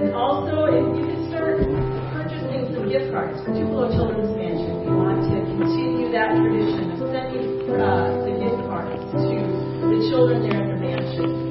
[0.00, 1.60] And also, if you could start
[2.16, 6.98] purchasing some gift cards for Tupelo Children's Mansion, we want to continue that tradition of
[7.12, 11.49] sending uh, the gift cards to the children there at the mansion.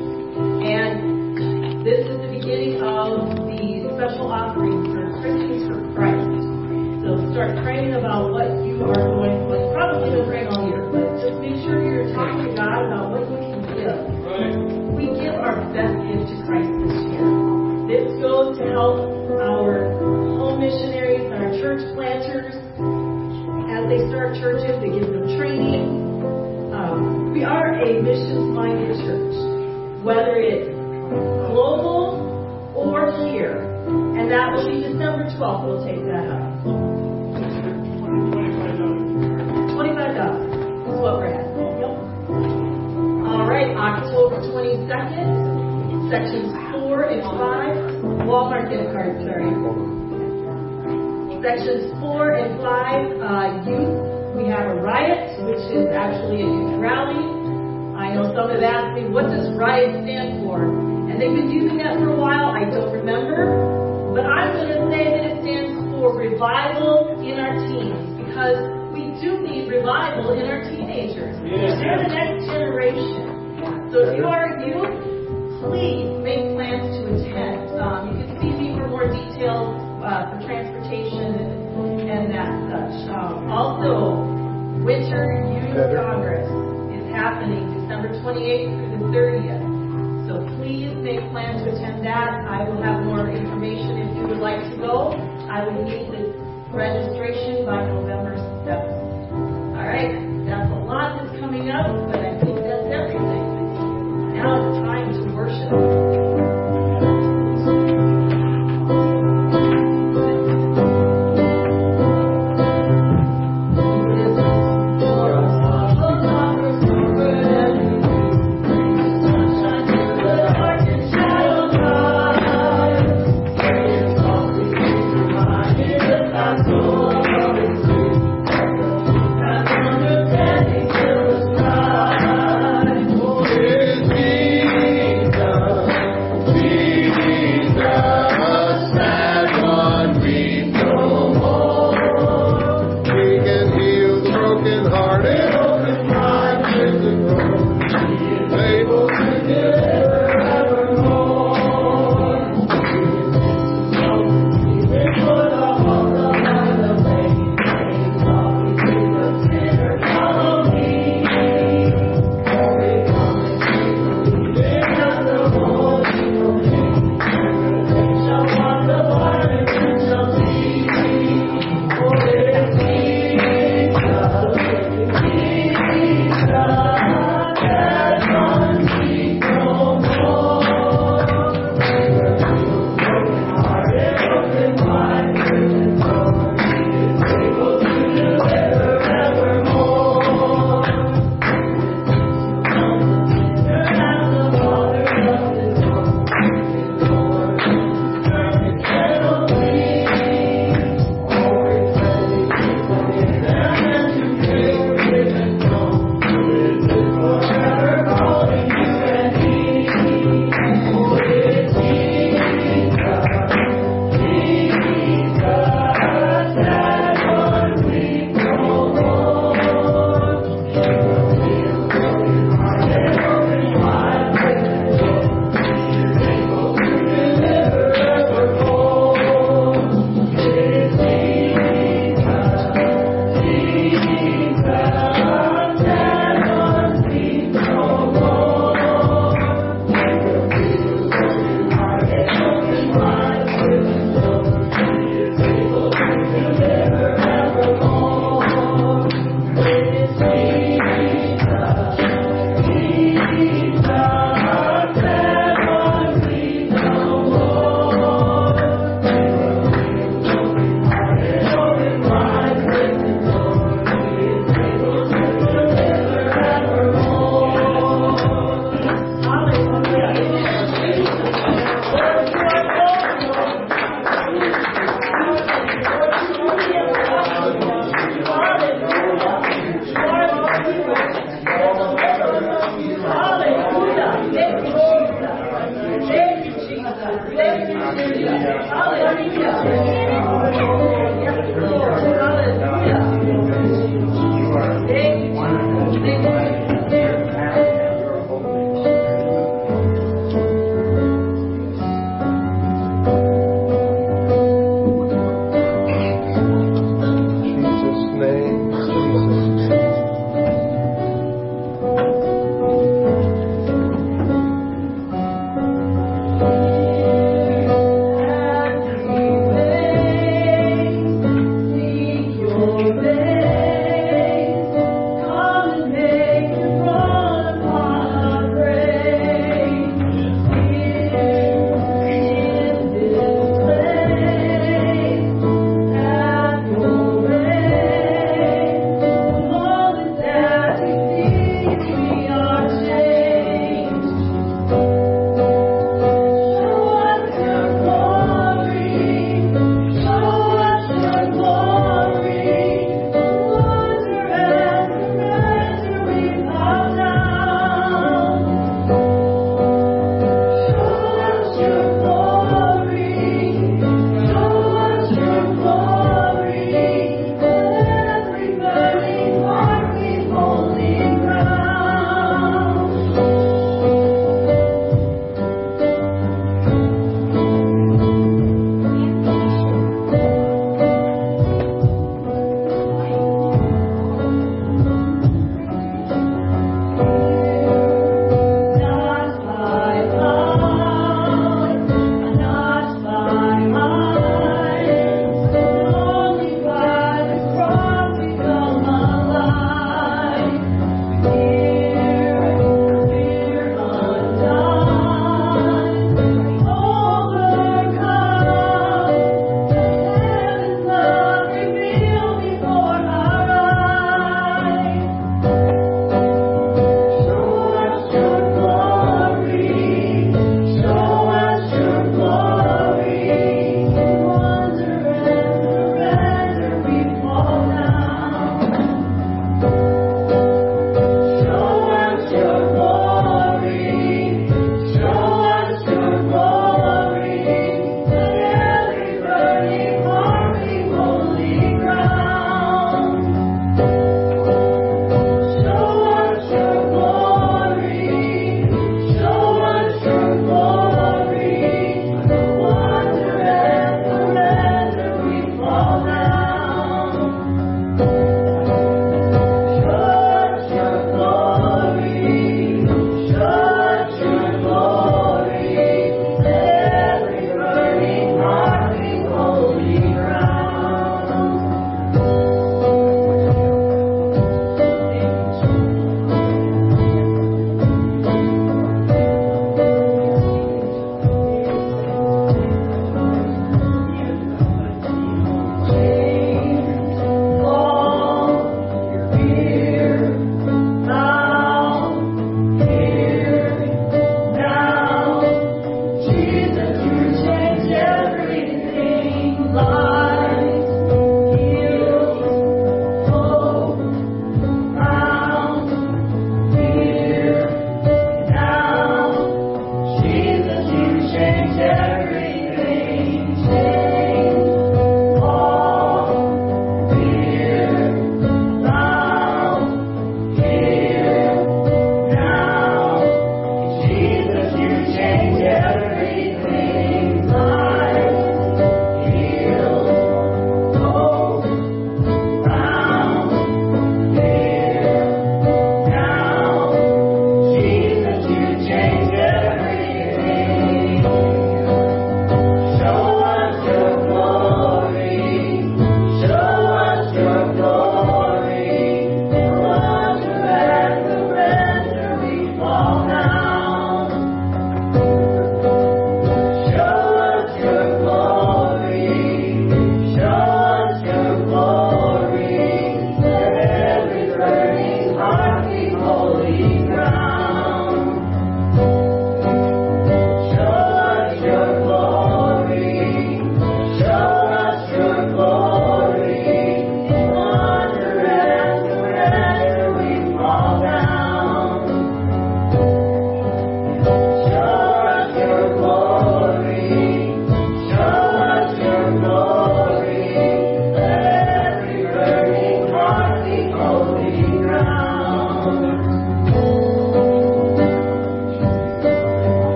[51.60, 53.92] Sections four and five, uh, youth.
[54.32, 57.20] We have a riot, which is actually a youth rally.
[58.00, 60.64] I know some have asked me, what does riot stand for?
[61.12, 62.56] And they've been using that for a while.
[62.56, 63.44] I don't remember.
[64.16, 68.64] But I'm going to say that it stands for revival in our teens because
[68.96, 71.36] we do need revival in our teenagers.
[71.44, 73.60] They're the next generation.
[73.92, 74.96] So if you are a youth,
[75.68, 76.09] please
[88.30, 90.28] 28th through the 30th.
[90.30, 92.46] So please make plans to attend that.
[92.46, 95.18] I will have more information if you would like to go.
[95.50, 96.38] I will need the
[96.70, 97.19] registration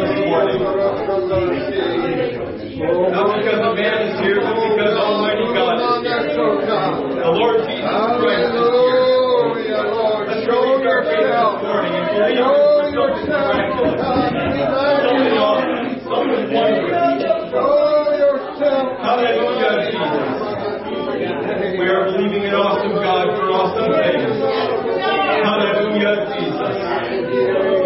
[0.00, 0.60] this morning.
[3.12, 6.04] Not because a man is here, but because Almighty God is
[6.36, 6.60] here.
[7.16, 7.86] The Lord Jesus
[8.20, 9.16] Christ is here.
[10.26, 13.96] Let's go in our faith this morning and believe for something miraculous.
[13.96, 16.04] Something awesome.
[16.04, 17.16] Something wondrous.
[19.00, 20.46] Hallelujah, Jesus.
[21.78, 24.36] We are believing in awesome God for awesome things.
[25.46, 27.85] Hallelujah, Jesus.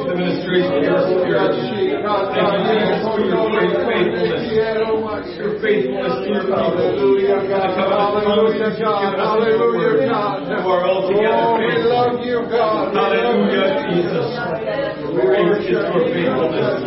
[0.11, 1.55] the ministration of your spirit.
[1.55, 4.51] Thank you, Jesus, for your great faithfulness.
[4.51, 6.75] Your faithfulness to your people.
[6.75, 9.15] Hallelujah, God.
[9.15, 10.51] Hallelujah, God.
[10.51, 11.87] You are altogether faithful.
[11.87, 12.91] We love you, God.
[12.91, 14.35] Hallelujah, Jesus.
[15.15, 16.83] Great is your faithfulness.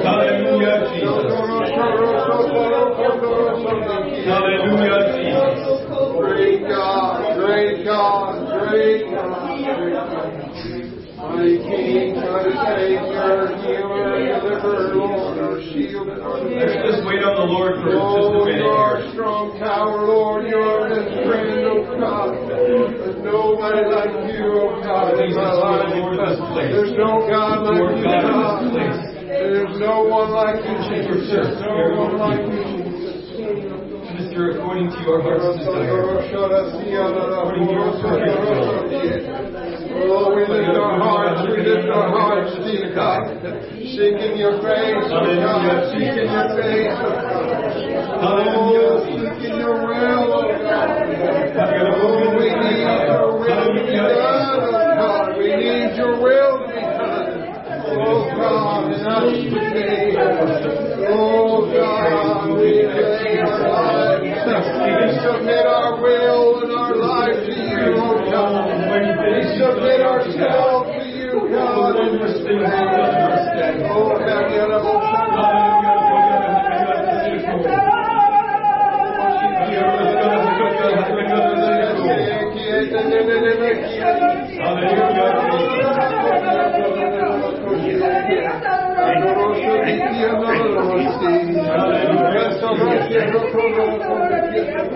[0.00, 1.28] Hallelujah, Jesus.
[4.28, 5.88] Hallelujah, Jesus.
[6.18, 8.48] Great God, great God.
[8.58, 9.48] Great God.
[9.68, 10.38] Great God.
[17.58, 20.46] Lord for oh, just a minute you are strong tower, Lord.
[20.46, 22.38] You are the friend, oh God.
[22.46, 25.90] There's nobody like you, oh God, in my life.
[26.54, 28.78] There's no God like you, God.
[29.26, 31.34] There's no one like you, Jesus.
[31.34, 32.94] There's no one like you,
[34.06, 38.77] Minister, according to your heart's desire, according to your perfect will.
[40.34, 43.40] We lift our hearts, we lift our hearts, dear God,
[43.80, 47.48] seeking your grace, oh God, seeking your face, oh
[48.20, 48.78] Hallelujah.
[48.78, 50.48] Oh oh, seeking your will,
[51.88, 53.72] Oh, we need your will.
[53.74, 53.92] To
[54.98, 55.38] God.
[55.38, 56.67] We need your will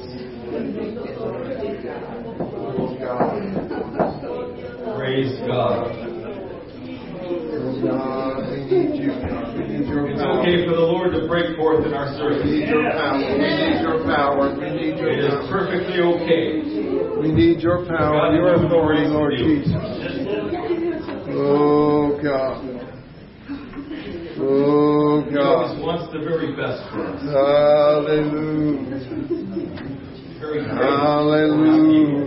[4.97, 6.09] Praise God.
[10.11, 12.45] It's okay for the Lord to break forth in our We service.
[12.45, 13.19] need your power.
[13.19, 14.55] We need your power.
[14.55, 15.49] We need It your is power.
[15.49, 16.61] perfectly okay.
[17.21, 19.73] We need your power, your authority, Lord Jesus.
[21.31, 22.65] Oh God.
[24.41, 25.81] Oh He always God.
[25.83, 27.23] wants the very best for us.
[27.27, 29.01] Hallelujah.
[30.39, 30.61] Very.
[30.65, 32.18] Hallelujah.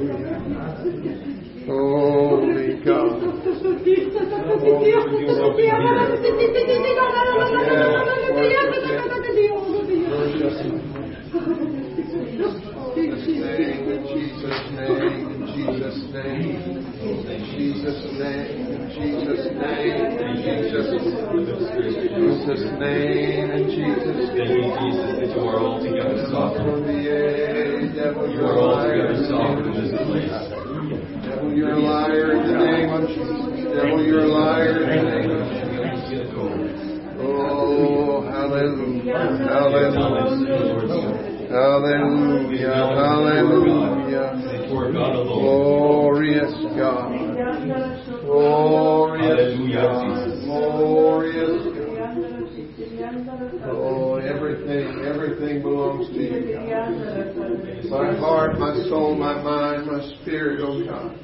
[56.09, 57.89] Everything belongs you.
[57.89, 61.17] My heart, my soul, my mind, my spirit, oh God.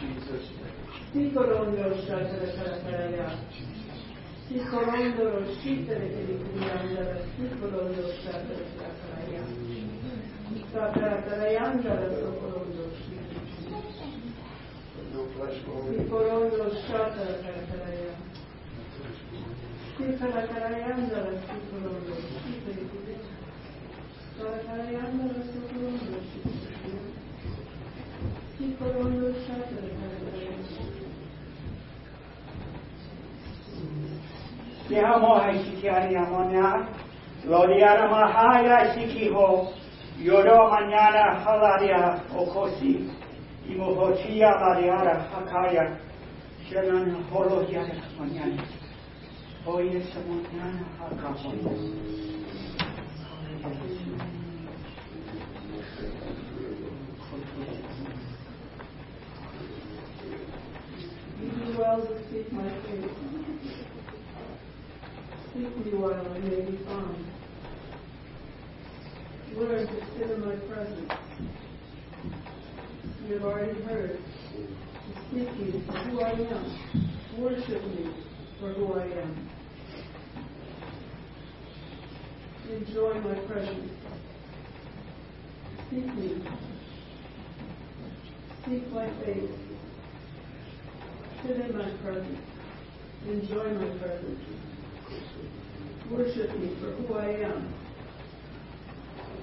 [0.00, 0.76] Jesus' name.
[15.12, 15.86] No flesh, Lord.
[34.90, 36.86] Nihamo hai shikia nihamo nya.
[37.48, 39.72] Lodiana mahaya shikiho.
[40.22, 43.10] Yodo manana halaria okosi.
[43.70, 45.98] Imuhochia mariara hakaya.
[46.70, 48.85] Shanan holohiara manana.
[49.68, 51.58] Oye Samanana Hakapon.
[61.40, 63.10] You do well to seek my face.
[65.52, 67.26] Seek me while I may be found.
[69.56, 71.12] Learn to sit in my presence.
[73.26, 74.20] You have already heard.
[74.52, 77.10] To seek me for who I am.
[77.36, 78.12] Worship me
[78.60, 79.55] for who I am.
[82.68, 83.92] Enjoy my presence.
[85.88, 86.42] Seek me.
[88.64, 89.50] Seek my face.
[91.42, 92.40] Sit in my presence.
[93.28, 94.40] Enjoy my presence.
[96.10, 97.72] Worship me for who I am.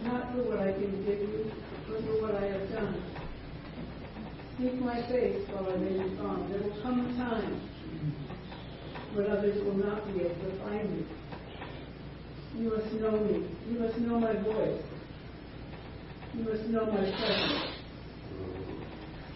[0.03, 1.51] Not for what I can give you,
[1.87, 3.03] but for what I have done.
[4.59, 6.53] Seek my face while I may be found.
[6.53, 7.61] There will come a time
[9.13, 11.05] when others will not be able to find me.
[12.55, 13.47] You must know me.
[13.67, 14.81] You must know my voice.
[16.35, 17.63] You must know my presence.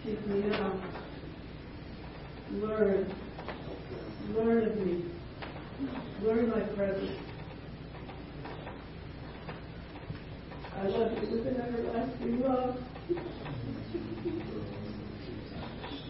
[0.06, 0.74] Seek me now.
[2.52, 3.16] Learn.
[4.36, 5.04] Learn of me.
[6.24, 7.12] Learn my presence.
[10.78, 12.78] I love you with an everlasting love.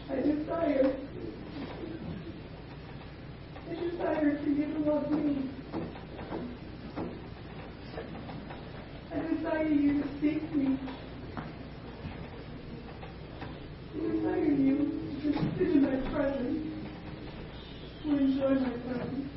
[0.10, 0.96] I desire.
[3.70, 5.57] I desire for you to love me.
[9.10, 10.78] I desire you to seek me.
[13.96, 14.78] I desire you
[15.22, 16.68] to sit in my presence,
[18.04, 19.30] to enjoy my presence.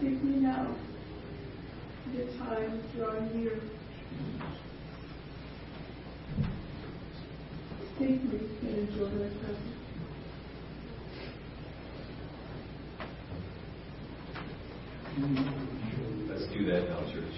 [0.00, 0.66] Seek me now.
[2.12, 3.60] The time is drawing near.
[7.98, 9.74] Seek me and enjoy my presence.
[15.16, 15.93] Mm-hmm.
[16.36, 17.34] Let's do that now, church.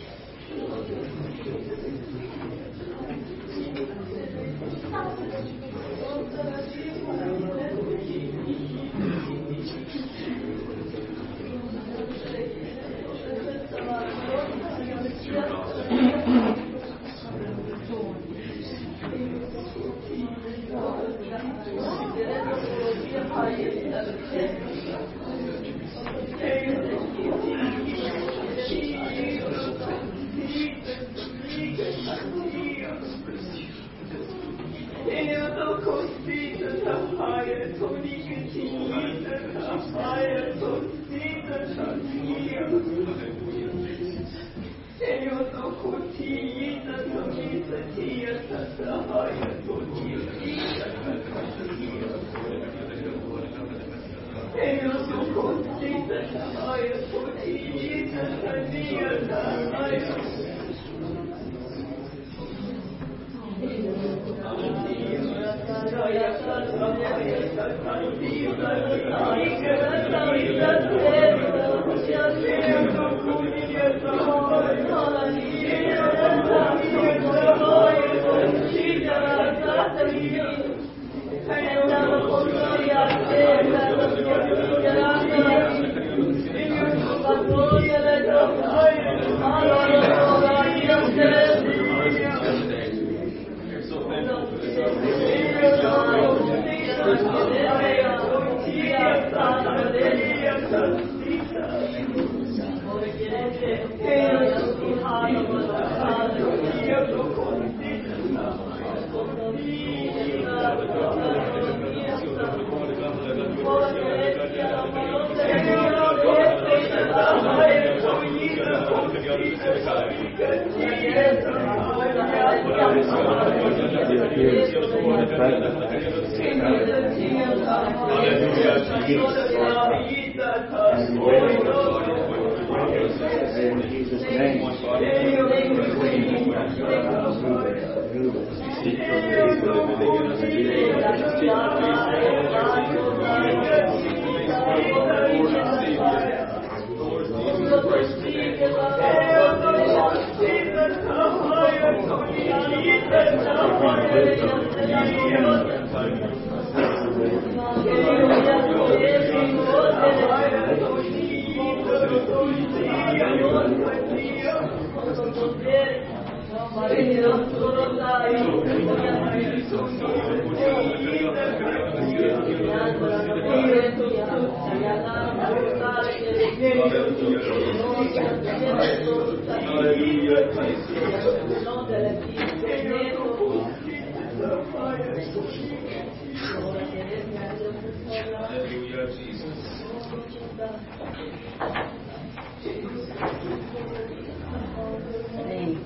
[187.77, 189.57] Hallelujah, Jesus.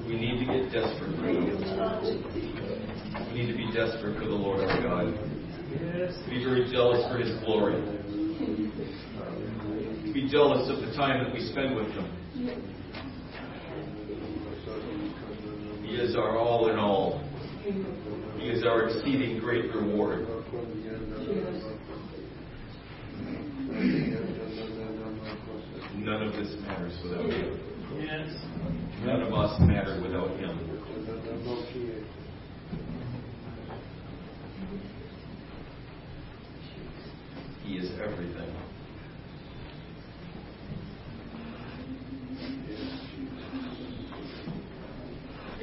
[0.07, 1.59] We need to get desperate for Him.
[3.33, 5.07] We need to be desperate for the Lord our God.
[6.29, 7.81] Be very jealous for His glory.
[10.13, 12.05] Be jealous of the time that we spend with Him.
[15.83, 17.25] He is our all in all.
[18.39, 20.27] He is our exceeding great reward.
[25.95, 27.61] None of this matters without Him.
[29.07, 32.20] None of us matter without Him.
[37.71, 38.53] He is everything.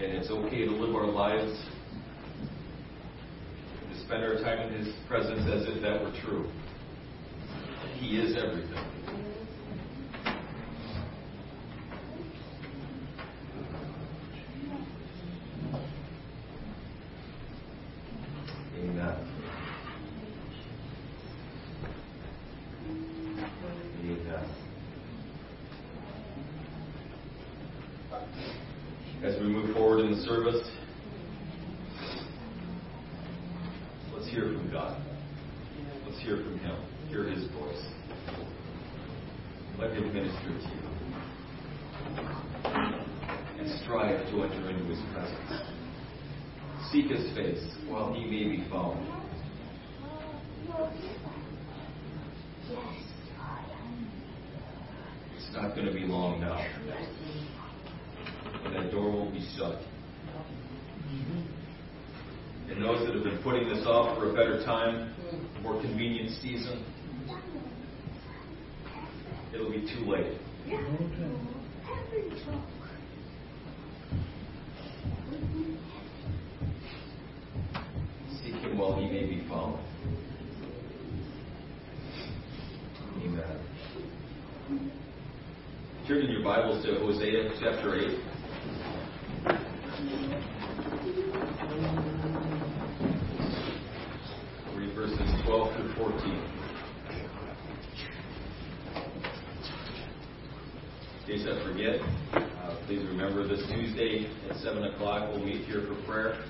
[0.02, 1.52] And it's okay to live our lives,
[3.92, 6.50] to spend our time in His presence as if that were true.
[7.96, 8.72] He is everything.
[18.80, 19.28] Amen.
[29.24, 30.70] As we move forward in the service,
[34.14, 35.02] let's hear from God.
[36.06, 36.78] Let's hear from Him.
[37.10, 37.84] Hear His voice.
[39.78, 40.82] Let Him minister to you.
[43.60, 45.62] And strive to enter into His presence.
[46.92, 49.06] Seek His face while He may be found.
[55.36, 56.66] It's not going to be long now.
[58.74, 59.82] That door will be shut.
[62.70, 65.14] And those that have been putting this off for a better time,
[65.58, 66.84] a more convenient season,
[69.54, 70.38] it'll be too late.
[78.44, 79.80] Seek him while he may be found.
[83.24, 83.60] Amen.
[86.08, 88.20] Turn in your Bibles to Hosea chapter 8.
[94.76, 96.44] Read verses 12 through 14.
[101.20, 102.02] In case I forget,
[102.34, 106.44] uh, Please remember this Tuesday at 7 o'clock we'll meet here for prayer.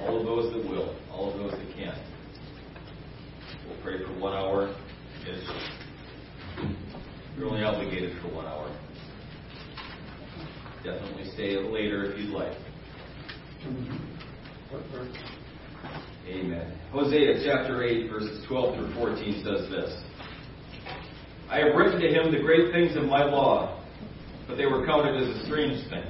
[0.00, 1.94] All of those that will, all of those that can.
[3.66, 4.74] We'll pray for one hour.
[7.36, 8.74] You're only obligated for one hour.
[10.82, 12.56] Definitely stay later if you'd like.
[16.26, 16.72] Amen.
[16.90, 20.02] Hosea chapter 8, verses 12 through 14 says this
[21.50, 23.82] I have written to him the great things of my law,
[24.48, 26.04] but they were counted as a strange thing.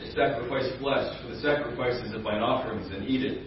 [0.00, 3.46] They sacrifice flesh for the sacrifices of mine offerings and eat it,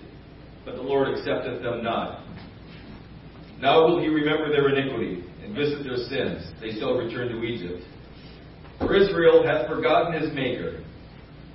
[0.65, 2.25] but the Lord accepteth them not.
[3.61, 6.51] Now will he remember their iniquity and visit their sins.
[6.59, 7.83] They shall return to Egypt.
[8.81, 10.83] For Israel hath forgotten his Maker,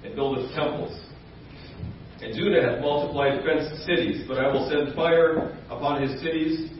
[0.04, 0.98] and buildeth temples.
[2.22, 6.70] And Judah hath multiplied fenced cities, but I will send fire upon his cities,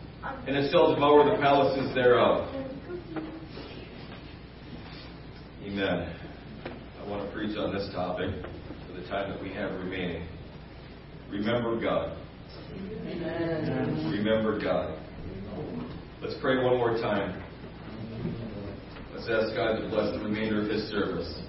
[0.46, 2.48] and it shall devour the palaces thereof.
[5.62, 6.14] Amen.
[7.00, 8.30] I want to preach on this topic
[8.86, 10.26] for the time that we have remaining.
[11.30, 12.16] Remember God.
[12.72, 14.10] Amen.
[14.10, 14.98] Remember God.
[16.22, 17.42] Let's pray one more time.
[19.16, 21.40] Let's ask God to bless the remainder of His service,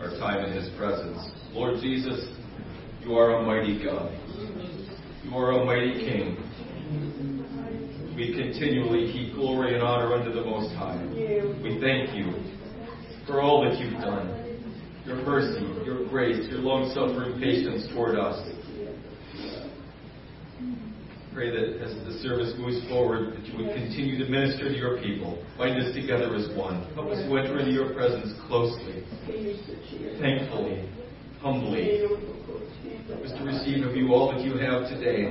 [0.00, 1.16] our time in His presence.
[1.52, 2.26] Lord Jesus,
[3.04, 4.10] you are Almighty God.
[5.22, 6.36] You are Almighty King.
[8.16, 11.00] We continually heap glory and honor unto the Most High.
[11.62, 12.34] We thank you
[13.24, 14.58] for all that you've done.
[15.06, 18.44] Your mercy, your grace, your long suffering patience toward us.
[21.38, 24.98] Pray that as the service moves forward, that you would continue to minister to your
[25.00, 25.40] people.
[25.56, 26.82] Bind us together as one.
[26.98, 29.06] Help us to enter into your presence closely,
[30.18, 30.90] thankfully,
[31.38, 32.10] humbly.
[33.06, 35.30] Help us to receive of you all that you have today.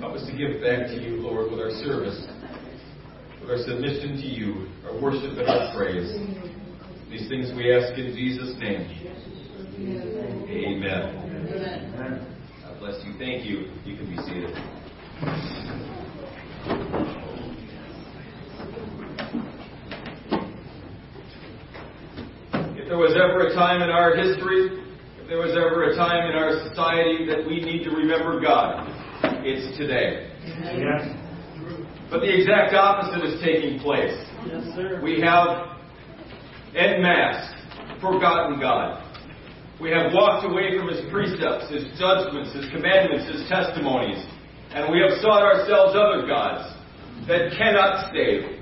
[0.00, 2.20] Help us to give back to you, Lord, with our service,
[3.40, 6.12] with our submission to you, our worship and our praise.
[7.08, 8.84] These things we ask in Jesus' name.
[10.44, 11.24] Amen.
[11.96, 12.33] God
[12.84, 13.14] bless you.
[13.18, 13.70] Thank you.
[13.86, 14.50] You can be seated.
[22.76, 24.84] If there was ever a time in our history,
[25.18, 28.86] if there was ever a time in our society that we need to remember God,
[29.46, 30.30] it's today.
[30.44, 31.08] Yes.
[32.10, 34.14] But the exact opposite is taking place.
[34.46, 35.00] Yes, sir.
[35.02, 35.78] We have,
[36.76, 37.50] en masse,
[38.02, 39.03] forgotten God.
[39.80, 44.24] We have walked away from His precepts, His judgments, His commandments, His testimonies,
[44.70, 46.74] and we have sought ourselves other gods
[47.26, 48.54] that cannot save.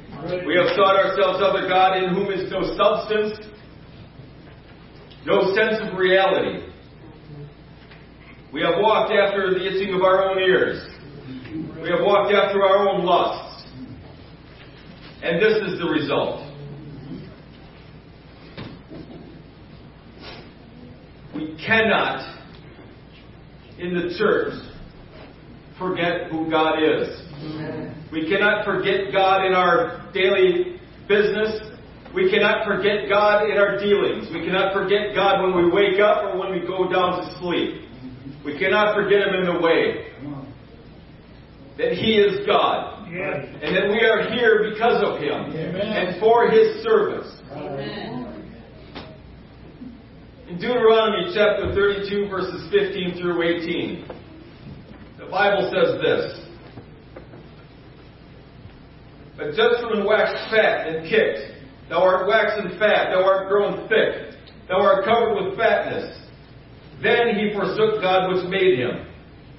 [0.46, 3.46] We have sought ourselves other God in whom is no substance,
[5.26, 6.68] no sense of reality.
[8.52, 10.86] We have walked after the itching of our own ears.
[11.82, 13.64] We have walked after our own lusts.
[15.22, 16.41] And this is the result.
[21.34, 22.40] We cannot,
[23.78, 24.54] in the church,
[25.78, 27.08] forget who God is.
[28.12, 31.60] We cannot forget God in our daily business.
[32.14, 34.28] We cannot forget God in our dealings.
[34.32, 37.88] We cannot forget God when we wake up or when we go down to sleep.
[38.44, 40.12] We cannot forget Him in the way
[41.78, 43.08] that He is God.
[43.10, 43.46] Yes.
[43.62, 47.28] And that we are here because of Him and for His service.
[50.52, 54.04] In Deuteronomy chapter 32, verses 15 through 18,
[55.18, 56.44] the Bible says this
[59.34, 59.56] But
[59.88, 61.56] when waxed fat and kicked,
[61.88, 64.36] thou art waxen fat, thou art grown thick,
[64.68, 66.20] thou art covered with fatness.
[67.02, 69.08] Then he forsook God which made him,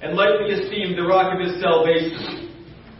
[0.00, 2.54] and lightly esteemed the rock of his salvation.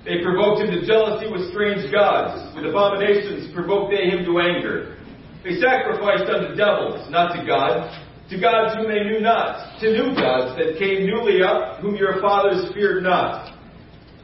[0.05, 2.57] They provoked him to jealousy with strange gods.
[2.57, 4.99] With abominations provoked they him to anger.
[5.45, 7.92] They sacrificed unto devils, not to God,
[8.30, 12.18] to gods whom they knew not, to new gods that came newly up, whom your
[12.22, 13.53] fathers feared not.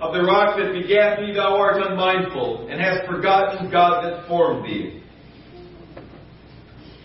[0.01, 4.65] Of the rock that begat thee thou art unmindful, and hast forgotten God that formed
[4.65, 5.03] thee.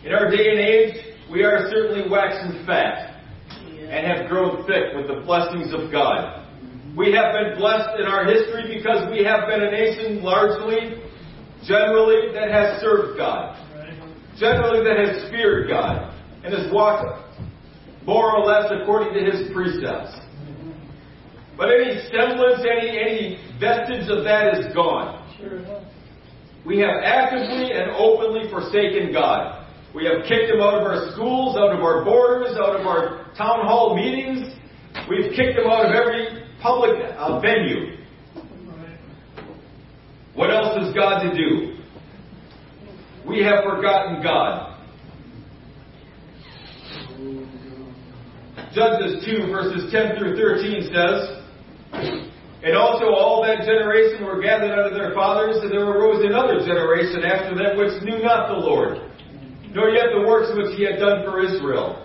[0.06, 0.96] In our day and age,
[1.30, 3.22] we are certainly waxen fat,
[3.60, 6.48] and have grown thick with the blessings of God.
[6.96, 11.04] We have been blessed in our history because we have been a nation largely,
[11.66, 13.62] generally, that has served God.
[14.38, 16.14] Generally, that has feared God
[16.44, 17.06] and has walked
[18.06, 20.20] more or less according to His precepts.
[21.58, 25.24] But any semblance, any, any vestige of that is gone.
[26.66, 29.66] We have actively and openly forsaken God.
[29.94, 33.32] We have kicked him out of our schools, out of our borders, out of our
[33.38, 34.54] town hall meetings.
[35.10, 37.96] We've kicked him out of every public uh, venue.
[40.34, 41.78] What else is God to do?
[43.28, 44.76] We have forgotten God.
[48.74, 51.42] Judges 2 verses 10 through 13 says,
[52.62, 57.24] And also all that generation were gathered unto their fathers, and there arose another generation
[57.24, 59.00] after them which knew not the Lord,
[59.72, 62.04] nor yet the works which he had done for Israel.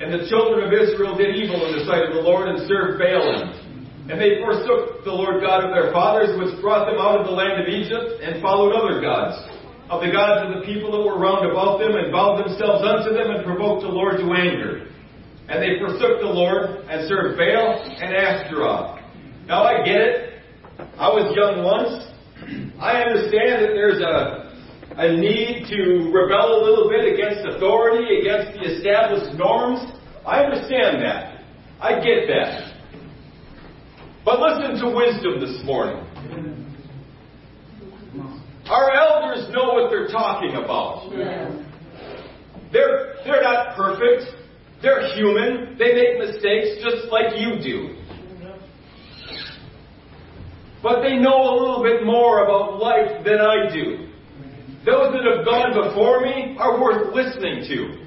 [0.00, 2.98] And the children of Israel did evil in the sight of the Lord and served
[2.98, 4.10] Baalim.
[4.10, 7.36] And they forsook the Lord God of their fathers, which brought them out of the
[7.36, 9.36] land of Egypt, and followed other gods,
[9.90, 13.10] of the gods of the people that were round about them, and bowed themselves unto
[13.10, 14.86] them, and provoked the Lord to anger.
[15.50, 19.02] And they forsook the Lord, and served Baal and Ashtaroth.
[19.46, 20.42] Now I get it.
[20.96, 22.06] I was young once.
[22.78, 24.50] I understand that there's a
[24.96, 29.80] a need to rebel a little bit against authority, against the established norms.
[30.26, 31.44] I understand that.
[31.80, 32.74] I get that.
[34.24, 36.04] But listen to wisdom this morning.
[38.70, 41.10] Our elders know what they're talking about.
[42.72, 44.30] They're, they're not perfect.
[44.80, 45.76] They're human.
[45.76, 47.96] They make mistakes just like you do.
[50.84, 54.06] But they know a little bit more about life than I do.
[54.86, 57.98] Those that have gone before me are worth listening to.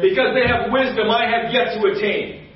[0.00, 2.48] Because they have wisdom I have yet to attain.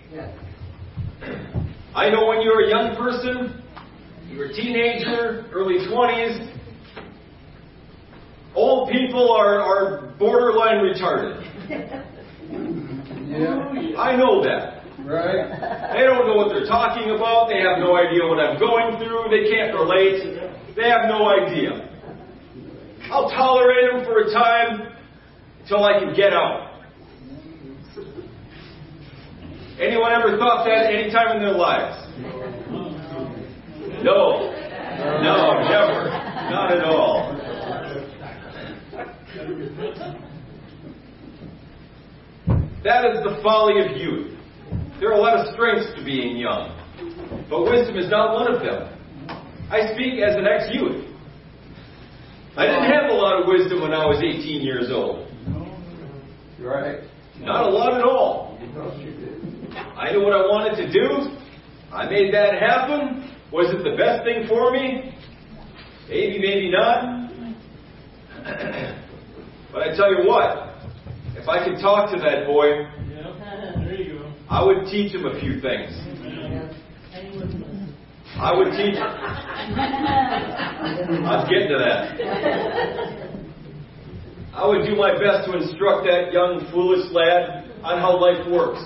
[1.95, 3.63] I know when you're a young person,
[4.27, 6.60] you're a teenager, early 20s,
[8.55, 11.47] old people are, are borderline retarded.
[13.31, 13.97] Yeah.
[13.97, 14.81] I know that.
[15.05, 15.49] Right?
[15.95, 17.49] They don't know what they're talking about.
[17.49, 19.31] They have no idea what I'm going through.
[19.31, 20.51] They can't relate.
[20.77, 21.89] They have no idea.
[23.11, 24.93] I'll tolerate them for a time
[25.63, 26.83] until I can get out.
[29.81, 32.07] Anyone ever thought that any time in their lives?
[34.05, 34.53] No.
[35.23, 36.11] No, never.
[36.51, 37.33] Not at all.
[42.83, 44.39] That is the folly of youth.
[44.99, 46.73] There are a lot of strengths to being young,
[47.51, 48.89] but wisdom is not one of them.
[49.71, 51.05] I speak as an ex youth.
[52.57, 55.29] I didn't have a lot of wisdom when I was 18 years old.
[56.59, 57.01] Right?
[57.39, 58.59] Not a lot at all.
[58.75, 59.77] No, she did.
[59.97, 61.37] I knew what I wanted to do.
[61.93, 63.31] I made that happen.
[63.53, 65.15] Was it the best thing for me?
[66.09, 67.31] Maybe, maybe not.
[69.73, 70.75] but I tell you what,
[71.37, 72.87] if I could talk to that boy,
[73.85, 74.33] There you go.
[74.49, 75.93] I would teach him a few things.
[78.37, 78.97] I would teach.
[81.27, 82.21] I'm getting to that.
[84.55, 88.83] I would do my best to instruct that young, foolish lad on how life works.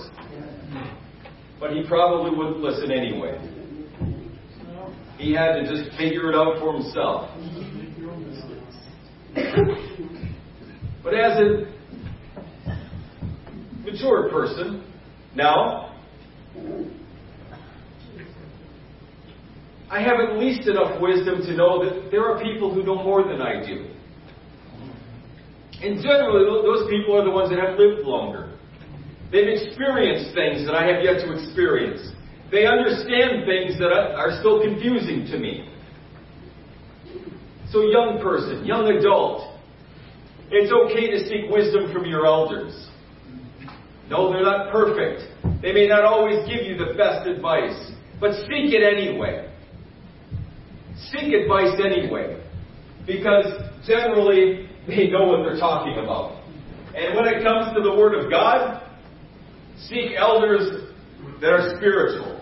[1.60, 3.38] But he probably wouldn't listen anyway.
[5.18, 7.30] He had to just figure it out for himself.
[11.04, 11.66] But as a
[13.84, 14.82] mature person,
[15.36, 15.94] now,
[19.90, 23.22] I have at least enough wisdom to know that there are people who know more
[23.22, 23.90] than I do.
[25.82, 28.56] And generally, those people are the ones that have lived longer.
[29.30, 32.12] They've experienced things that I have yet to experience.
[32.50, 35.68] They understand things that are still confusing to me.
[37.70, 39.53] So, young person, young adult,
[40.54, 42.88] it's okay to seek wisdom from your elders.
[44.08, 45.22] No, they're not perfect.
[45.62, 49.50] They may not always give you the best advice, but seek it anyway.
[51.10, 52.40] Seek advice anyway.
[53.06, 53.46] Because
[53.86, 56.42] generally, they know what they're talking about.
[56.94, 58.82] And when it comes to the Word of God,
[59.88, 60.92] seek elders
[61.40, 62.40] that are spiritual.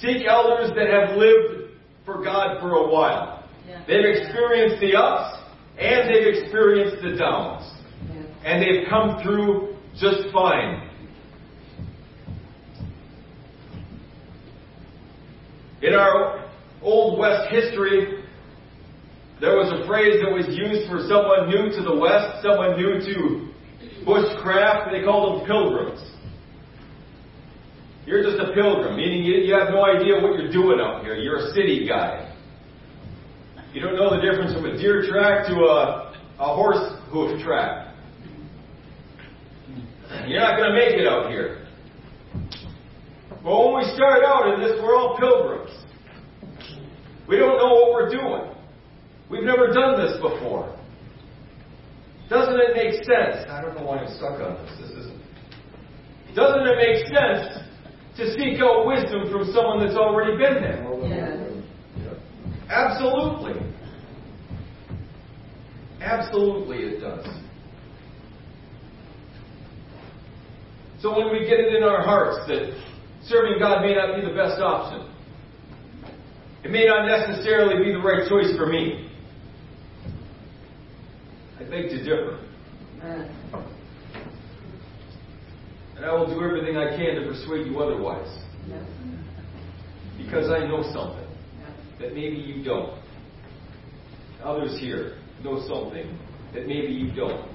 [0.00, 1.70] Seek elders that have lived
[2.04, 3.48] for God for a while.
[3.86, 5.43] They've experienced the ups
[5.78, 7.70] and they've experienced the downs.
[8.44, 10.90] And they've come through just fine.
[15.82, 16.50] In our
[16.82, 18.24] Old West history,
[19.40, 23.00] there was a phrase that was used for someone new to the West, someone new
[23.00, 23.50] to
[24.06, 24.92] bushcraft.
[24.92, 26.00] They called them pilgrims.
[28.06, 31.16] You're just a pilgrim, meaning you, you have no idea what you're doing out here.
[31.16, 32.33] You're a city guy.
[33.74, 37.92] You don't know the difference from a deer track to a, a horse hoof track.
[40.28, 41.66] You're not going to make it out here.
[43.42, 45.72] But when we start out in this, we're all pilgrims.
[47.28, 48.54] We don't know what we're doing.
[49.28, 50.78] We've never done this before.
[52.30, 53.50] Doesn't it make sense?
[53.50, 54.70] I don't know why I'm stuck on this.
[54.82, 55.20] This isn't.
[56.36, 57.58] Doesn't it make sense
[58.18, 60.84] to seek out wisdom from someone that's already been there?
[62.70, 63.63] Absolutely.
[66.04, 67.26] Absolutely it does.
[71.00, 72.78] So when we get it in our hearts that
[73.24, 75.10] serving God may not be the best option,
[76.62, 79.10] it may not necessarily be the right choice for me.
[81.58, 82.38] I beg to differ.
[85.96, 88.28] And I will do everything I can to persuade you otherwise.
[90.18, 91.28] Because I know something
[91.98, 92.98] that maybe you don't.
[94.42, 96.18] Others here know something
[96.54, 97.48] that maybe you don't.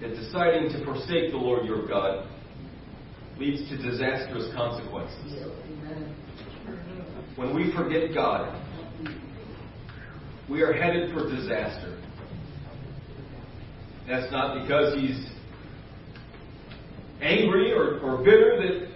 [0.00, 2.28] That deciding to forsake the Lord your God
[3.38, 5.48] leads to disastrous consequences.
[7.36, 8.60] When we forget God,
[10.48, 11.98] we are headed for disaster.
[14.06, 15.26] That's not because he's
[17.20, 18.88] angry or, or bitter that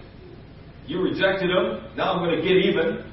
[0.85, 1.81] you rejected him.
[1.95, 3.06] Now I'm going to get even.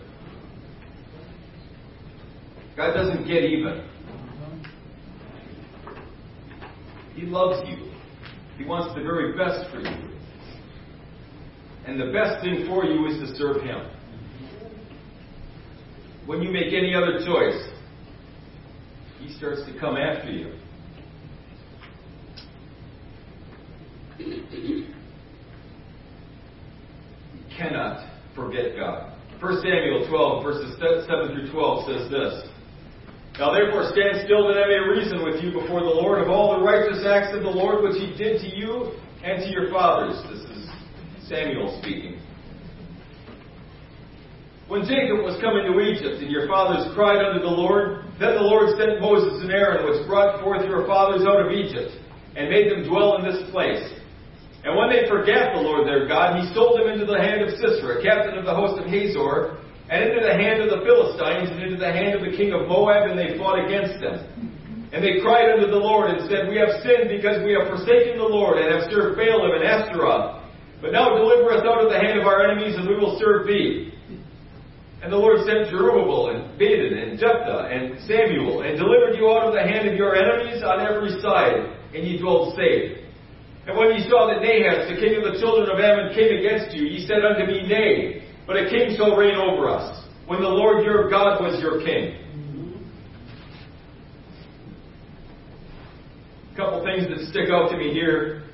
[2.76, 3.88] God doesn't get even.
[7.14, 7.92] He loves you.
[8.58, 10.10] He wants the very best for you.
[11.86, 13.86] And the best thing for you is to serve Him.
[16.26, 17.62] When you make any other choice,
[19.20, 20.54] He starts to come after you.
[24.18, 24.86] You
[27.56, 29.12] cannot forget God.
[29.40, 32.53] 1 Samuel 12, verses 7 through 12 says this.
[33.38, 36.56] Now therefore stand still that I may reason with you before the Lord of all
[36.56, 40.22] the righteous acts of the Lord which he did to you and to your fathers.
[40.30, 40.70] This is
[41.26, 42.20] Samuel speaking.
[44.68, 48.46] When Jacob was coming to Egypt and your fathers cried unto the Lord, then the
[48.46, 51.90] Lord sent Moses and Aaron, which brought forth your fathers out of Egypt,
[52.38, 53.82] and made them dwell in this place.
[54.62, 57.50] And when they forgat the Lord their God, he sold them into the hand of
[57.58, 59.58] Sisera, captain of the host of Hazor,
[59.90, 62.68] and into the hand of the Philistines, and into the hand of the king of
[62.68, 64.16] Moab, and they fought against them.
[64.94, 68.16] And they cried unto the Lord, and said, We have sinned because we have forsaken
[68.16, 70.40] the Lord, and have served Baalim and Ashtaroth.
[70.80, 73.46] But now deliver us out of the hand of our enemies, and we will serve
[73.46, 73.92] thee.
[75.04, 79.44] And the Lord sent Jerubbaal, and Bedan, and Jephthah, and Samuel, and delivered you out
[79.44, 83.04] of the hand of your enemies on every side, and ye dwelt safe.
[83.68, 86.72] And when ye saw that Nahash, the king of the children of Ammon, came against
[86.76, 90.48] you, ye said unto me, Nay, but a king shall reign over us, when the
[90.48, 92.20] Lord your God was your king.
[96.52, 98.44] A couple things that stick out to me here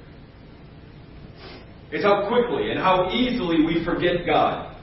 [1.93, 4.77] is how quickly and how easily we forget God.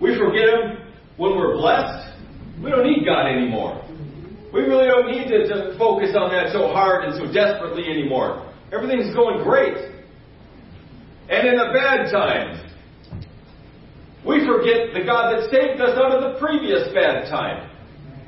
[0.00, 0.78] We forget Him
[1.16, 2.16] when we're blessed.
[2.62, 3.84] We don't need God anymore.
[4.52, 8.52] We really don't need to, to focus on that so hard and so desperately anymore.
[8.72, 9.76] Everything's going great.
[11.28, 12.71] And in the bad times,
[14.26, 17.68] we forget the God that saved us out of the previous bad time.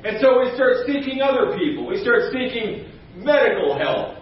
[0.03, 1.87] And so we start seeking other people.
[1.87, 4.17] We start seeking medical help.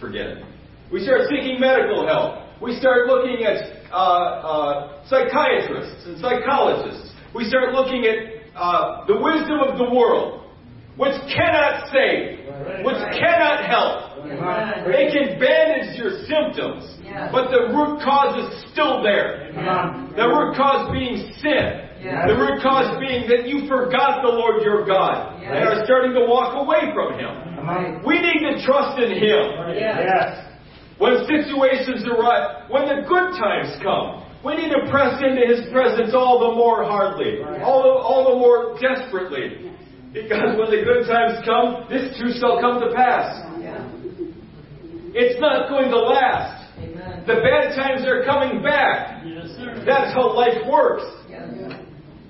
[0.00, 0.44] Forget it.
[0.90, 2.48] We start seeking medical help.
[2.62, 7.12] We start looking at uh, uh, psychiatrists and psychologists.
[7.34, 10.37] We start looking at uh, the wisdom of the world,
[10.98, 12.42] which cannot save,
[12.84, 14.18] which cannot help.
[14.90, 16.84] They can bandage your symptoms,
[17.32, 19.48] but the root cause is still there.
[20.18, 21.86] The root cause being sin.
[22.26, 26.26] The root cause being that you forgot the Lord your God and are starting to
[26.26, 27.34] walk away from Him.
[28.04, 29.42] We need to trust in Him.
[30.06, 30.44] Yes.
[30.98, 36.10] When situations arise, when the good times come, we need to press into His presence
[36.14, 39.67] all the more hardly, all the, all the more desperately.
[40.12, 43.44] Because when the good times come, this too shall come to pass.
[43.60, 43.84] Yeah.
[45.12, 46.72] It's not going to last.
[46.78, 47.24] Amen.
[47.26, 49.24] The bad times are coming back.
[49.26, 49.82] Yes, sir.
[49.84, 51.04] That's how life works.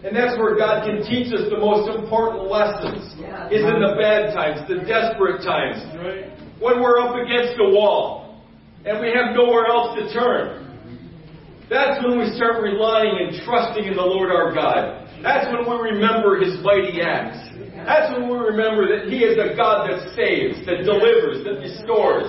[0.04, 3.02] And that's where God can teach us the most important lessons.
[3.50, 5.82] Is in the bad times, the desperate times.
[5.98, 6.30] Right.
[6.62, 8.44] When we're up against a wall
[8.84, 10.64] and we have nowhere else to turn.
[11.68, 15.08] That's when we start relying and trusting in the Lord our God.
[15.22, 17.47] That's when we remember His mighty acts.
[17.88, 22.28] That's when we remember that He is a God that saves, that delivers, that restores.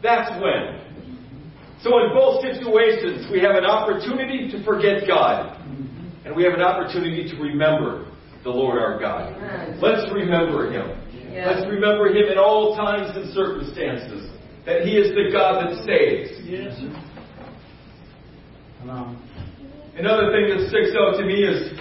[0.00, 0.80] That's when.
[1.84, 5.60] So in both situations, we have an opportunity to forget God.
[6.24, 8.10] And we have an opportunity to remember
[8.42, 9.36] the Lord our God.
[9.82, 10.96] Let's remember Him.
[11.44, 14.30] Let's remember Him in all times and circumstances.
[14.64, 16.40] That He is the God that saves.
[16.40, 16.80] Yes.
[19.98, 21.78] Another thing that sticks out to me is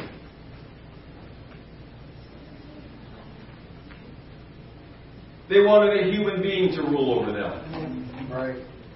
[5.53, 8.55] they wanted a human being to rule over them Right.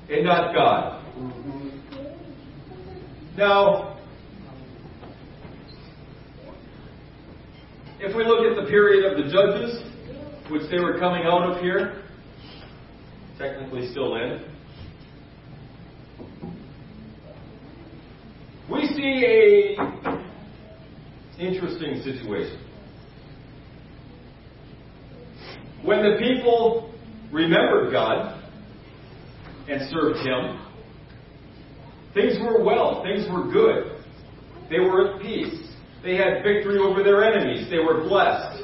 [0.10, 1.04] and not God.
[3.38, 3.98] Now,
[8.00, 9.84] if we look at the period of the judges,
[10.50, 12.02] which they were coming out of here,
[13.38, 14.44] technically still in,
[18.72, 19.78] we see a
[21.40, 22.67] interesting situation.
[25.84, 26.94] When the people
[27.32, 28.44] remembered God
[29.70, 30.60] and served Him,
[32.14, 34.04] things were well, things were good.
[34.70, 35.68] They were at peace.
[36.04, 37.70] They had victory over their enemies.
[37.70, 38.64] They were blessed.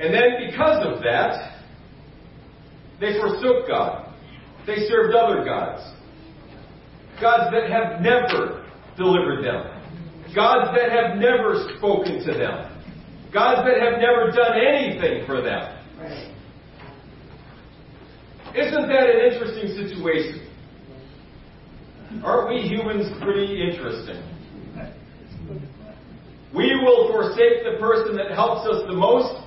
[0.00, 1.60] And then, because of that,
[3.00, 4.12] they forsook God.
[4.66, 5.82] They served other gods.
[7.20, 9.66] Gods that have never delivered them.
[10.34, 12.71] Gods that have never spoken to them.
[13.32, 15.78] Gods that have never done anything for them.
[18.54, 20.46] Isn't that an interesting situation?
[22.22, 24.22] Aren't we humans pretty interesting?
[26.54, 29.42] We will forsake the person that helps us the most,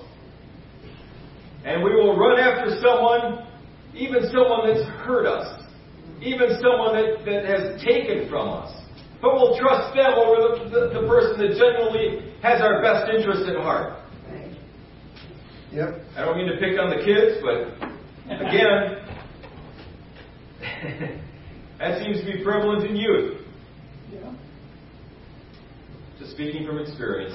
[1.64, 3.46] and we will run after someone,
[3.94, 5.62] even someone that's hurt us,
[6.24, 8.74] even someone that, that has taken from us.
[9.22, 13.50] But we'll trust them over the, the, the person that genuinely has our best interest
[13.50, 14.00] at heart.
[15.72, 16.00] Yep.
[16.16, 17.74] I don't mean to pick on the kids, but
[18.30, 19.02] again,
[21.80, 23.42] that seems to be prevalent in youth.
[26.20, 27.34] Just speaking from experience.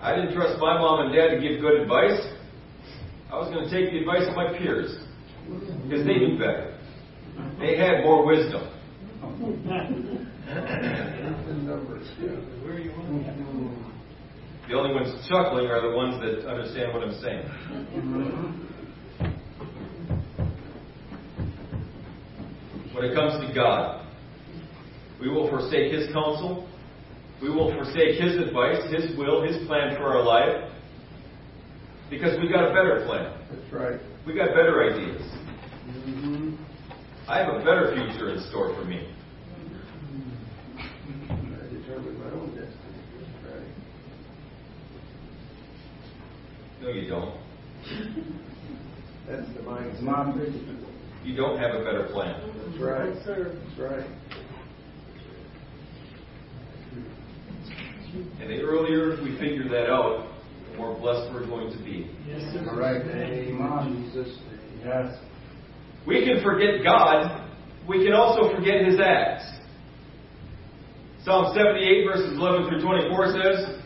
[0.00, 2.20] I didn't trust my mom and dad to give good advice.
[3.30, 4.96] I was going to take the advice of my peers
[5.82, 6.78] because they knew better.
[7.58, 8.79] They had more wisdom.
[9.20, 9.28] The
[11.62, 12.36] numbers, yeah.
[14.68, 17.44] The only ones chuckling are the ones that understand what I'm saying.
[22.94, 24.06] When it comes to God,
[25.20, 26.68] we will forsake His counsel.
[27.42, 30.70] We will forsake His advice, His will, His plan for our life.
[32.08, 33.32] Because we got a better plan.
[33.50, 34.00] That's right.
[34.26, 35.22] We got better ideas.
[35.88, 36.39] Mm-hmm.
[37.30, 39.06] I have a better future in store for me.
[40.76, 40.82] I
[41.72, 42.74] determine my own destiny.
[43.44, 43.70] Right.
[46.82, 47.36] No, you don't.
[49.28, 50.02] That's the mindset.
[50.02, 50.40] Mom,
[51.22, 52.34] You don't have a better plan.
[52.66, 53.14] That's right.
[53.14, 54.06] That's right.
[58.40, 60.32] And the earlier we figure that out,
[60.72, 62.10] the more blessed we're going to be.
[62.26, 62.74] Yes, sir.
[62.74, 63.02] right.
[63.02, 64.10] Amen.
[64.12, 64.36] Jesus'
[64.84, 65.16] Yes.
[66.06, 67.48] We can forget God,
[67.88, 69.44] we can also forget His acts.
[71.24, 73.80] Psalm 78, verses 11 through 24 says,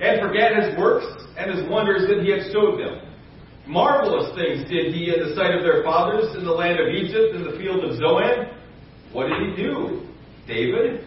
[0.00, 1.06] And forget His works
[1.38, 3.08] and His wonders that He had showed them.
[3.66, 7.34] Marvelous things did He in the sight of their fathers in the land of Egypt,
[7.34, 8.52] in the field of Zoan.
[9.12, 10.06] What did He do?
[10.46, 11.06] David?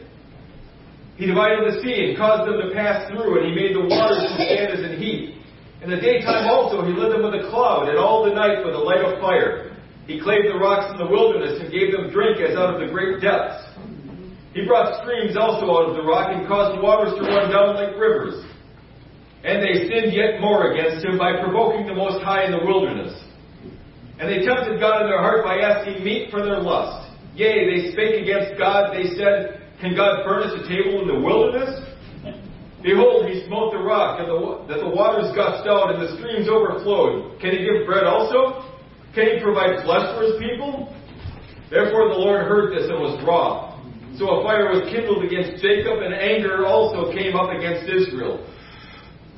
[1.17, 4.17] He divided the sea and caused them to pass through, and He made the waters
[4.17, 5.40] to stand as in heat.
[5.81, 8.75] In the daytime also he led them with a cloud, and all the night with
[8.75, 9.73] a light of fire.
[10.05, 12.93] He clave the rocks in the wilderness and gave them drink as out of the
[12.93, 13.65] great depths.
[14.53, 17.95] He brought streams also out of the rock and caused waters to run down like
[17.97, 18.45] rivers.
[19.43, 23.15] And they sinned yet more against him by provoking the Most High in the wilderness.
[24.19, 27.09] And they tempted God in their heart by asking meat for their lust.
[27.33, 28.93] Yea, they spake against God.
[28.93, 31.73] They said, Can God furnish a table in the wilderness?
[32.81, 36.49] Behold, he smote the rock, and the, that the waters gushed out, and the streams
[36.49, 37.39] overflowed.
[37.39, 38.65] Can he give bread also?
[39.13, 40.89] Can he provide flesh for his people?
[41.69, 43.77] Therefore the Lord heard this and was wroth.
[44.17, 48.41] So a fire was kindled against Jacob, and anger also came up against Israel.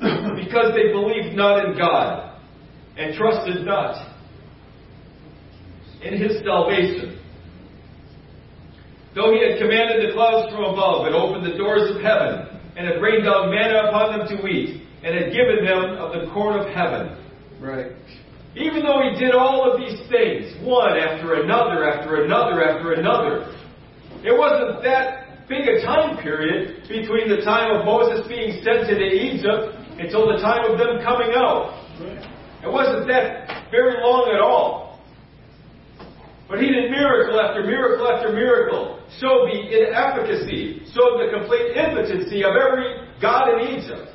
[0.00, 2.40] because they believed not in God,
[2.96, 4.14] and trusted not
[6.02, 7.20] in his salvation.
[9.14, 12.86] Though he had commanded the clouds from above, and opened the doors of heaven, and
[12.86, 16.58] had rained down manna upon them to eat, and had given them of the corn
[16.58, 17.16] of heaven.
[17.60, 17.92] Right.
[18.56, 23.50] Even though he did all of these things, one after another, after another, after another,
[24.22, 29.04] it wasn't that big a time period between the time of Moses being sent into
[29.04, 31.74] Egypt until the time of them coming out.
[32.62, 34.93] It wasn't that very long at all.
[36.48, 42.44] But he did miracle after miracle after miracle, showed the inefficacy, showed the complete impotency
[42.44, 44.10] of every god in Egypt,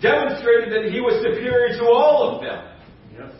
[0.00, 2.64] demonstrated that he was superior to all of them,
[3.12, 3.32] Yes.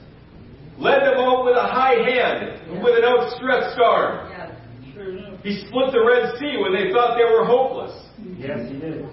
[0.79, 4.31] led them out with a high hand, and with an outstretched arm.
[4.31, 4.51] Yes.
[4.93, 5.41] Sure enough.
[5.43, 8.09] He split the Red Sea when they thought they were hopeless.
[8.39, 9.09] Yes, he did.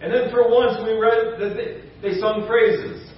[0.00, 3.10] And then for once we read that they, they sung praises.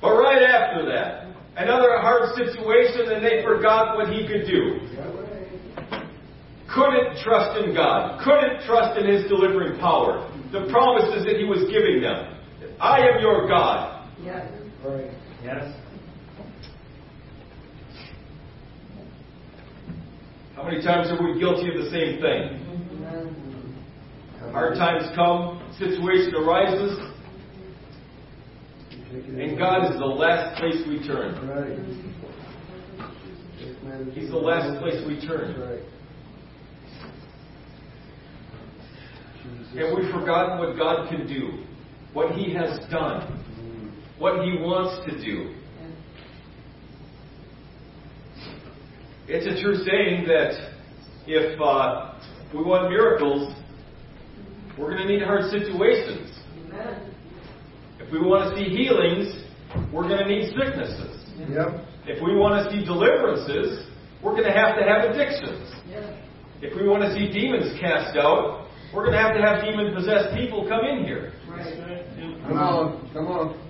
[0.00, 1.23] But right after that,
[1.56, 4.80] another hard situation, and they forgot what he could do.
[6.72, 11.60] Couldn't trust in God, couldn't trust in his delivering power, the promises that he was
[11.70, 12.36] giving them.
[12.80, 14.08] I am your God.
[14.22, 14.50] Yes.
[15.42, 15.74] Yes.
[20.56, 22.60] How many times are we guilty of the same thing?
[24.52, 26.98] Hard times come, situation arises,
[29.14, 31.48] and God is the last place we turn.
[31.48, 31.78] Right.
[34.12, 35.60] He's the last place we turn.
[35.60, 35.82] Right.
[39.76, 41.64] And we've forgotten what God can do,
[42.12, 43.44] what He has done,
[44.18, 45.54] what He wants to do.
[49.28, 50.72] It's a true saying that
[51.26, 52.14] if uh,
[52.52, 53.54] we want miracles,
[54.76, 56.30] we're going to need hard situations.
[58.04, 59.32] If we want to see healings,
[59.92, 61.24] we're going to need sicknesses.
[61.48, 61.84] Yep.
[62.06, 63.88] If we want to see deliverances,
[64.22, 65.72] we're going to have to have addictions.
[66.60, 69.94] If we want to see demons cast out, we're going to have to have demon
[69.94, 71.32] possessed people come in here.
[72.46, 73.10] Come on.
[73.12, 73.60] Come on.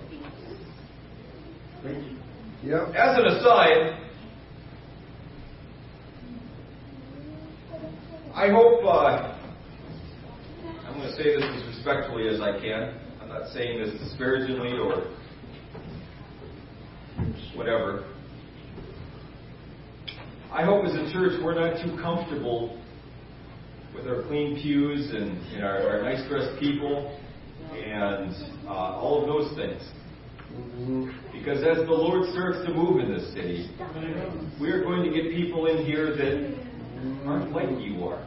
[2.63, 2.95] Yep.
[2.95, 3.99] As an aside,
[8.33, 9.35] I hope, uh,
[10.85, 13.04] I'm going to say this as respectfully as I can.
[13.35, 15.11] Not saying this disparagingly or
[17.53, 18.05] whatever.
[20.49, 22.81] I hope as a church we're not too comfortable
[23.93, 27.19] with our clean pews and, and our, our nice dressed people
[27.73, 28.33] and
[28.67, 29.81] uh, all of those things.
[31.33, 33.69] Because as the Lord starts to move in this city,
[34.61, 36.57] we are going to get people in here that
[37.25, 38.25] aren't like you are.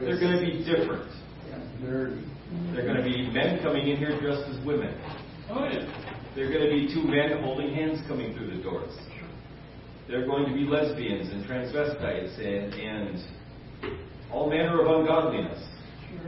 [0.00, 1.08] They're going to be different.
[2.52, 2.76] Dirty.
[2.76, 4.94] They're going to be men coming in here dressed as women.
[5.50, 5.86] Oh, yeah.
[6.34, 8.92] They're going to be two men holding hands coming through the doors.
[10.08, 13.18] They're going to be lesbians and transvestites and, and
[14.30, 15.62] all manner of ungodliness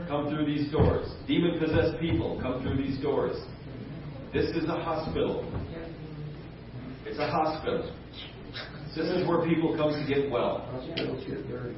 [0.07, 1.07] come through these doors.
[1.27, 3.35] Demon possessed people come through these doors.
[4.33, 5.43] This is a hospital.
[7.05, 7.91] It's a hospital.
[8.95, 10.67] This is where people come to get well.
[10.71, 11.75] Hospitals get dirty.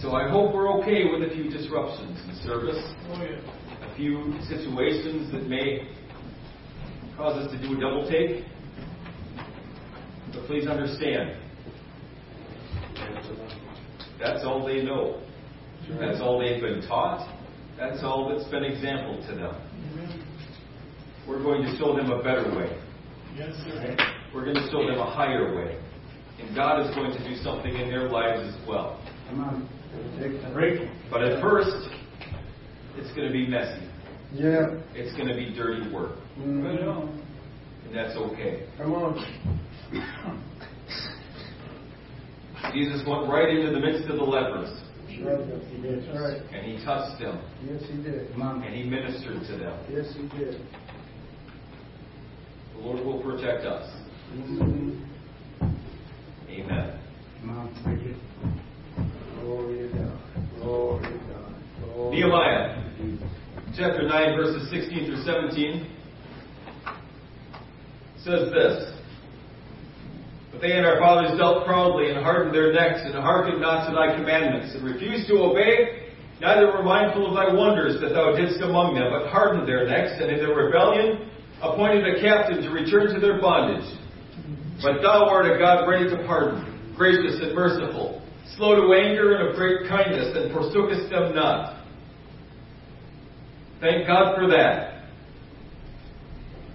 [0.00, 3.86] So I hope we're okay with a few disruptions in service, Oh, yeah.
[3.92, 5.88] a few situations that may
[7.16, 8.44] cause us to do a double take.
[10.32, 11.36] But please understand,
[14.20, 15.20] that's all they know.
[15.98, 17.34] That's all they've been taught.
[17.78, 19.54] That's all that's been example to them.
[19.54, 21.30] Mm-hmm.
[21.30, 22.76] We're going to show them a better way.
[23.36, 23.96] Yes, sir.
[24.34, 25.78] We're going to show them a higher way.
[26.40, 29.00] And God is going to do something in their lives as well.
[29.30, 29.68] Come on.
[30.20, 30.52] Take time.
[30.52, 30.88] Break.
[31.10, 31.88] But at first,
[32.96, 33.88] it's going to be messy.
[34.32, 34.66] Yeah.
[34.94, 36.16] It's going to be dirty work.
[36.38, 36.64] Mm.
[36.64, 37.22] Right on.
[37.86, 38.66] And that's okay.
[38.76, 39.14] Come on.
[42.72, 44.68] Jesus went right into the midst of the lepers.
[45.08, 46.42] That's right.
[46.52, 47.40] And he touched them.
[47.64, 48.30] Yes, he did.
[48.36, 49.78] And he ministered to them.
[49.90, 50.60] Yes, he did.
[52.74, 53.90] The Lord will protect us.
[54.32, 55.00] Mhm.
[56.50, 56.98] Amen.
[57.40, 57.74] Come on.
[57.84, 58.16] Break it.
[62.10, 62.84] Nehemiah
[63.74, 65.86] chapter 9, verses 16 through 17
[68.18, 68.92] says this
[70.52, 73.94] But they and our fathers dealt proudly and hardened their necks and hearkened not to
[73.94, 76.12] thy commandments and refused to obey.
[76.42, 80.12] Neither were mindful of thy wonders that thou didst among them, but hardened their necks
[80.20, 81.30] and in their rebellion
[81.62, 83.96] appointed a captain to return to their bondage.
[84.82, 88.22] But thou art a God ready to pardon, gracious and merciful,
[88.56, 91.84] slow to anger and of great kindness, and forsookest them not.
[93.80, 95.04] Thank God for that.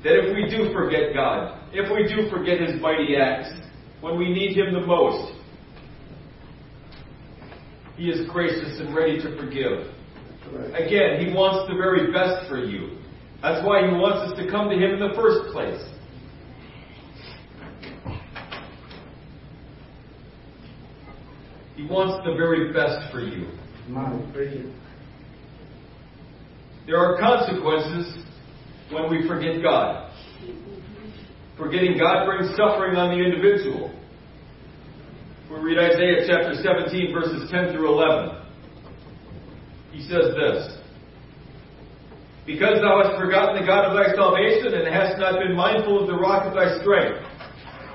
[0.03, 3.51] That if we do forget God, if we do forget His mighty acts,
[4.01, 5.33] when we need Him the most,
[7.95, 9.93] He is gracious and ready to forgive.
[10.75, 12.97] Again, He wants the very best for you.
[13.41, 15.81] That's why He wants us to come to Him in the first place.
[21.83, 23.51] He wants the very best for you.
[23.85, 24.31] Come on.
[24.31, 24.73] Break it.
[26.87, 28.23] There are consequences
[28.89, 30.09] when we forget God.
[31.57, 33.91] Forgetting God brings suffering on the individual.
[35.51, 38.41] We read Isaiah chapter 17, verses 10 through 11.
[39.91, 40.77] He says this
[42.45, 46.07] Because thou hast forgotten the God of thy salvation, and hast not been mindful of
[46.07, 47.27] the rock of thy strength,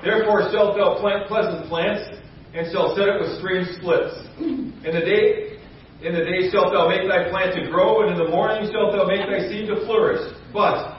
[0.03, 2.18] therefore shalt thou plant pleasant plants,
[2.53, 4.15] and shalt set it with strange splits.
[4.39, 5.49] In the day
[6.01, 8.93] in the day shalt thou make thy plant to grow, and in the morning shalt
[8.93, 10.33] thou make thy seed to flourish.
[10.53, 10.95] but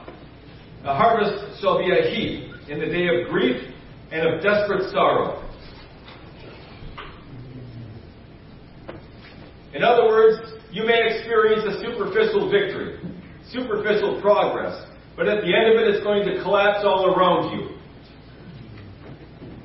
[0.82, 3.70] the harvest shall be a heap in the day of grief
[4.12, 5.44] and of desperate sorrow.
[9.74, 12.98] In other words, you may experience a superficial victory,
[13.52, 14.86] superficial progress,
[15.16, 17.79] but at the end of it, it's going to collapse all around you.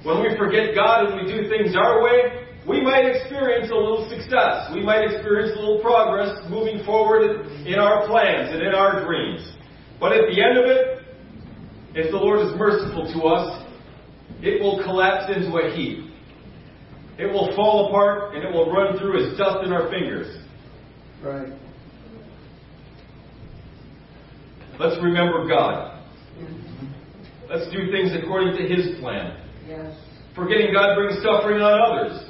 [0.05, 4.07] When we forget God and we do things our way, we might experience a little
[4.07, 4.69] success.
[4.71, 9.51] We might experience a little progress moving forward in our plans and in our dreams.
[9.99, 11.05] But at the end of it,
[11.95, 13.65] if the Lord is merciful to us,
[14.41, 16.11] it will collapse into a heap.
[17.17, 20.37] It will fall apart and it will run through as dust in our fingers.
[21.23, 21.51] Right.
[24.79, 26.03] Let's remember God.
[26.37, 27.49] Mm-hmm.
[27.49, 29.44] Let's do things according to His plan.
[30.35, 32.29] Forgetting God brings suffering on others.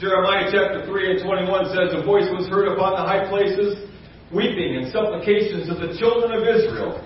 [0.00, 3.88] Jeremiah chapter 3 and 21 says, A voice was heard upon the high places,
[4.32, 6.96] weeping and supplications of the children of Israel,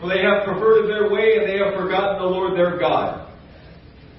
[0.00, 3.28] for they have perverted their way and they have forgotten the Lord their God.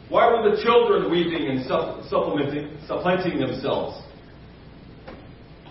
[0.10, 1.66] Why were the children weeping and
[2.10, 4.04] supplementing, supplanting themselves?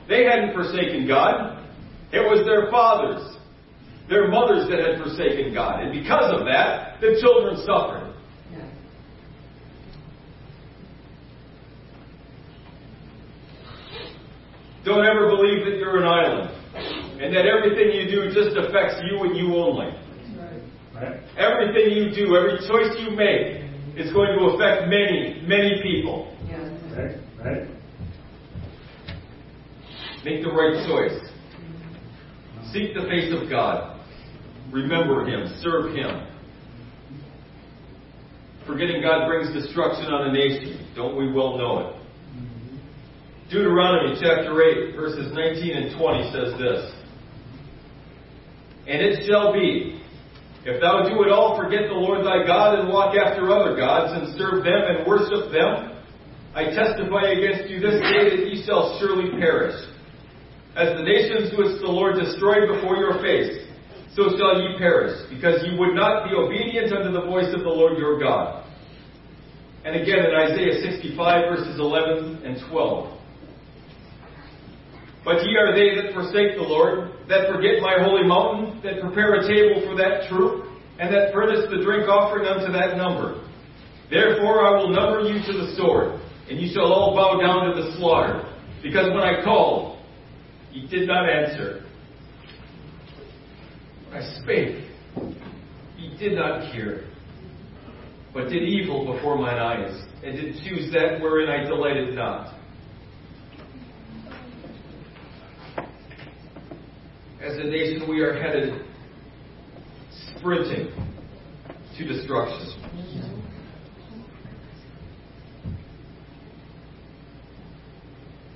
[0.09, 1.65] They hadn't forsaken God.
[2.13, 3.37] It was their fathers,
[4.09, 5.83] their mothers that had forsaken God.
[5.83, 8.15] And because of that, the children suffered.
[8.51, 8.71] Yes.
[14.89, 16.49] Don't ever believe that you're an island
[17.21, 19.93] and that everything you do just affects you and you only.
[20.95, 21.21] Right.
[21.37, 23.69] Everything you do, every choice you make,
[23.99, 26.35] is going to affect many, many people.
[26.49, 26.73] Yes.
[26.97, 27.17] Right.
[27.45, 27.69] Right.
[30.25, 31.21] Make the right choice.
[32.73, 34.01] Seek the face of God.
[34.73, 35.55] Remember Him.
[35.61, 36.27] Serve Him.
[38.67, 40.91] Forgetting God brings destruction on a nation.
[40.97, 41.98] Don't we well know it?
[43.51, 46.93] Deuteronomy chapter 8, verses 19 and 20 says this
[48.85, 50.05] And it shall be,
[50.69, 54.13] if thou do at all forget the Lord thy God and walk after other gods
[54.13, 55.97] and serve them and worship them,
[56.53, 59.81] I testify against you this day that ye shall surely perish.
[60.77, 63.65] As the nations which the Lord destroyed before your face,
[64.13, 67.73] so shall ye perish, because ye would not be obedient unto the voice of the
[67.73, 68.69] Lord your God.
[69.87, 71.17] And again in Isaiah 65,
[71.49, 73.18] verses 11 and 12.
[75.25, 79.35] But ye are they that forsake the Lord, that forget my holy mountain, that prepare
[79.35, 80.67] a table for that troop,
[80.99, 83.45] and that furnish the drink offering unto that number.
[84.11, 87.83] Therefore I will number you to the sword, and ye shall all bow down to
[87.83, 88.45] the slaughter.
[88.83, 89.99] Because when I called,
[90.73, 91.85] ye did not answer.
[94.09, 94.85] When I spake,
[95.99, 97.05] ye did not hear,
[98.33, 102.58] but did evil before mine eyes, and did choose that wherein I delighted not.
[107.49, 108.85] As a nation, we are headed
[110.37, 110.93] sprinting
[111.97, 112.75] to destruction.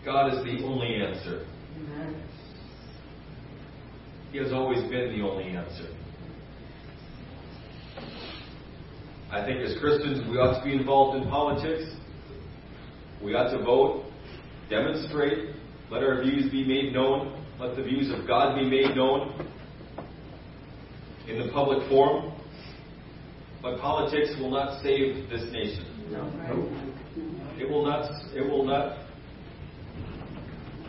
[0.05, 1.47] God is the only answer.
[4.31, 5.89] He has always been the only answer.
[9.31, 11.85] I think as Christians, we ought to be involved in politics.
[13.25, 14.05] We ought to vote,
[14.69, 15.55] demonstrate,
[15.91, 19.47] let our views be made known, let the views of God be made known
[21.29, 22.35] in the public forum.
[23.63, 25.87] But politics will not save this nation.
[26.11, 26.27] No.
[27.57, 28.11] It will not.
[28.35, 29.07] It will not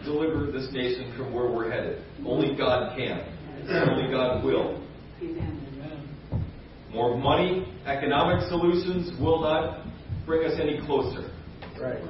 [0.04, 2.04] deliver this nation from where we're headed.
[2.26, 3.24] Only God can.
[3.70, 4.84] Only God will.
[5.22, 5.60] Amen.
[6.92, 9.86] More money, economic solutions will not
[10.26, 11.32] bring us any closer.
[11.80, 12.02] Right.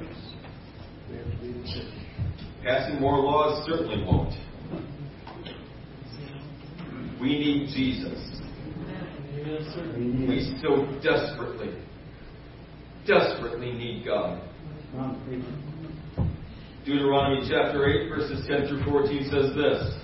[1.10, 1.94] We have to be the church.
[2.64, 4.34] Passing more laws certainly won't.
[7.20, 8.40] We need Jesus.
[9.96, 11.74] We so desperately,
[13.06, 14.40] desperately need God.
[16.84, 19.94] Deuteronomy chapter 8, verses 10 through 14 says this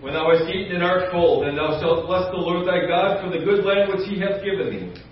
[0.00, 3.22] When thou hast eaten and art full, then thou shalt bless the Lord thy God
[3.22, 5.02] for the good land which he hath given thee.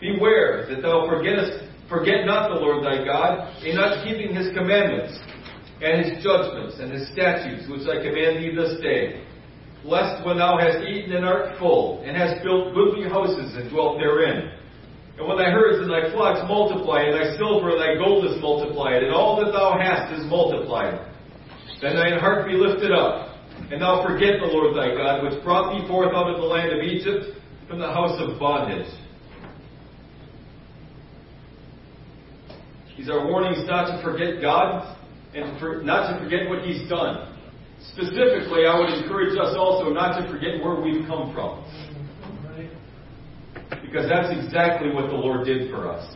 [0.00, 5.18] Beware that thou forgettest, forget not the Lord thy God, in not keeping his commandments,
[5.80, 9.22] and his judgments, and his statutes, which I command thee this day.
[9.84, 13.98] Lest when thou hast eaten and art full, and hast built goodly houses and dwelt
[13.98, 14.50] therein,
[15.18, 18.42] and when thy herds and thy flocks multiply, and thy silver and thy gold is
[18.42, 20.98] multiplied, and all that thou hast is multiplied,
[21.80, 23.34] then thine heart be lifted up,
[23.70, 26.72] and thou forget the Lord thy God, which brought thee forth out of the land
[26.72, 28.86] of Egypt from the house of bondage.
[32.96, 34.97] These are warnings not to forget God
[35.34, 37.34] and for, not to forget what He's done.
[37.92, 41.64] Specifically, I would encourage us also not to forget where we've come from.
[43.82, 46.14] Because that's exactly what the Lord did for us.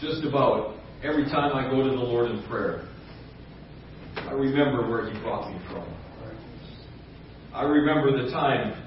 [0.00, 2.88] Just about every time I go to the Lord in prayer,
[4.16, 5.86] I remember where He brought me from.
[7.52, 8.85] I remember the time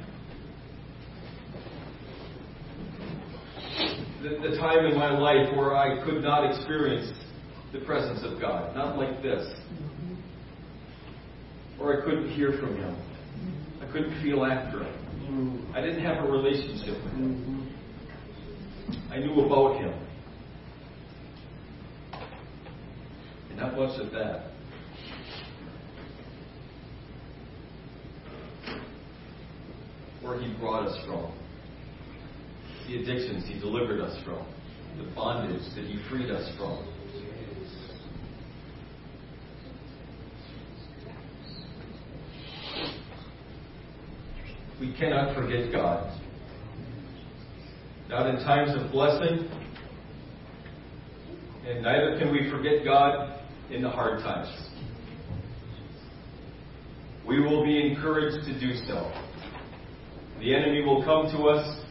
[4.22, 7.12] the, the time in my life where I could not experience
[7.72, 8.76] the presence of God.
[8.76, 9.46] Not like this.
[11.80, 12.96] Or I couldn't hear from Him.
[13.82, 15.72] I couldn't feel after Him.
[15.74, 17.76] I didn't have a relationship with Him.
[19.10, 19.94] I knew about Him.
[23.50, 24.52] And not much of that.
[30.22, 31.32] Where He brought us from
[32.88, 34.46] the addictions He delivered us from,
[34.98, 36.88] the bondage that He freed us from.
[44.80, 46.18] We cannot forget God.
[48.08, 49.50] Not in times of blessing,
[51.68, 54.50] and neither can we forget God in the hard times.
[57.28, 59.12] We will be encouraged to do so.
[60.40, 61.86] The enemy will come to us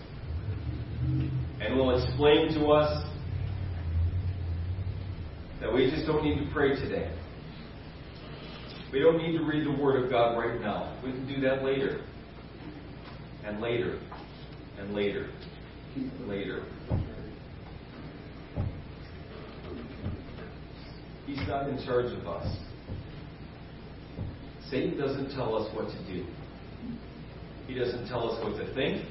[1.60, 3.04] and will explain to us
[5.60, 7.12] that we just don't need to pray today.
[8.92, 10.98] We don't need to read the Word of God right now.
[11.04, 12.00] We can do that later.
[13.44, 13.98] And later.
[14.78, 15.28] And later.
[16.26, 16.64] Later.
[21.26, 22.56] He's not in charge of us.
[24.70, 26.24] Satan doesn't tell us what to do.
[27.66, 29.04] He doesn't tell us what to think.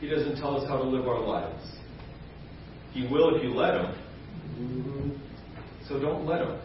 [0.00, 1.64] He doesn't tell us how to live our lives.
[2.92, 5.22] He will if you let him.
[5.88, 6.58] So don't let him.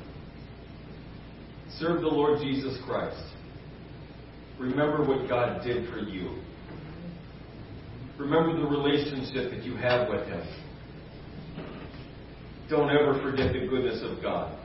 [1.79, 3.23] Serve the Lord Jesus Christ.
[4.59, 6.37] Remember what God did for you.
[8.19, 10.45] Remember the relationship that you have with Him.
[12.69, 14.57] Don't ever forget the goodness of God.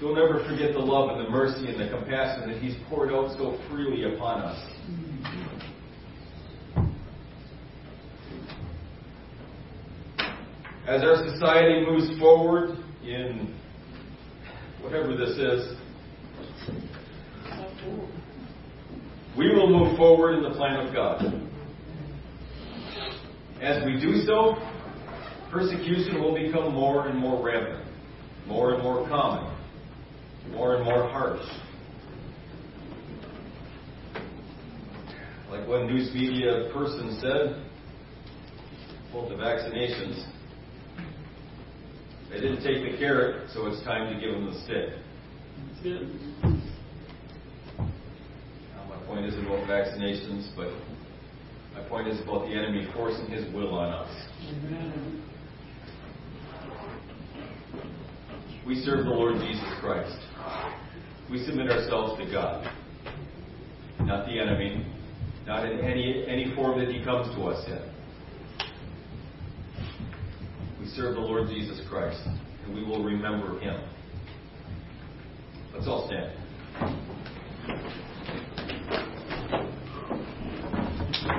[0.00, 3.36] Don't ever forget the love and the mercy and the compassion that He's poured out
[3.36, 4.70] so freely upon us.
[10.90, 13.56] As our society moves forward in
[14.82, 15.76] whatever this is,
[19.38, 21.22] we will move forward in the plan of God.
[23.62, 24.56] As we do so,
[25.52, 27.86] persecution will become more and more rampant,
[28.48, 29.56] more and more common,
[30.50, 31.46] more and more harsh.
[35.52, 37.64] Like one news media person said,
[39.14, 40.26] well, the vaccinations,
[42.30, 44.90] they didn't take the carrot, so it's time to give them the stick.
[45.74, 46.02] That's it.
[47.78, 50.72] Now, my point isn't about vaccinations, but
[51.74, 54.10] my point is about the enemy forcing his will on us.
[54.48, 55.22] Amen.
[58.66, 60.16] We serve the Lord Jesus Christ.
[61.30, 62.70] We submit ourselves to God,
[64.00, 64.86] not the enemy,
[65.46, 67.82] not in any, any form that he comes to us in.
[70.79, 72.20] We serve the Lord Jesus Christ,
[72.64, 73.80] and we will remember him.
[75.72, 76.32] Let's all stand.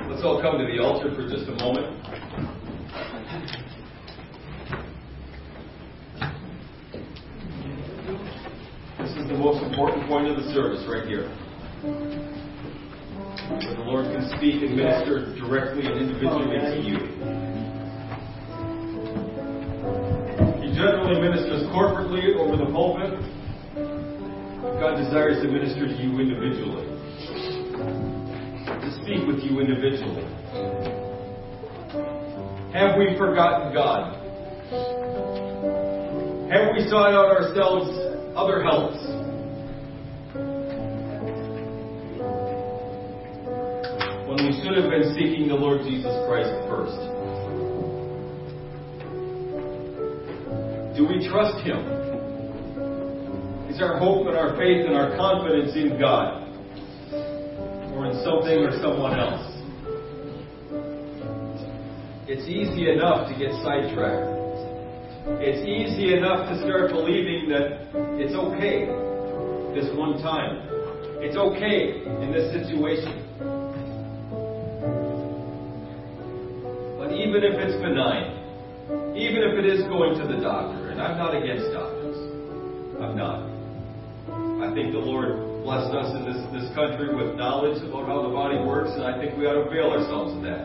[0.08, 1.98] Let's all come to the altar for just a moment.
[8.98, 11.28] This is the most important point of the service right here.
[13.48, 17.31] Where the Lord can speak and minister directly and individually to you.
[20.82, 23.14] Generally ministers corporately over the pulpit.
[24.80, 26.86] God desires to minister to you individually.
[28.66, 30.26] To speak with you individually.
[32.74, 34.18] Have we forgotten God?
[36.50, 37.88] Have we sought out ourselves
[38.34, 38.98] other helps?
[44.26, 47.11] When we should have been seeking the Lord Jesus Christ first.
[51.02, 51.82] Do we trust Him?
[53.68, 56.46] Is our hope and our faith and our confidence in God?
[57.90, 59.42] Or in something or someone else?
[62.28, 64.30] It's easy enough to get sidetracked.
[65.42, 67.90] It's easy enough to start believing that
[68.22, 68.86] it's okay
[69.74, 70.68] this one time.
[71.18, 73.26] It's okay in this situation.
[76.96, 78.41] But even if it's benign,
[79.16, 82.16] even if it is going to the doctor, and I'm not against doctors.
[83.00, 83.44] I'm not.
[84.64, 88.32] I think the Lord blessed us in this, this country with knowledge about how the
[88.32, 90.64] body works, and I think we ought to avail ourselves of that.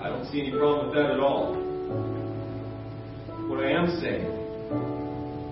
[0.00, 1.54] I don't see any problem with that at all.
[3.50, 4.30] What I am saying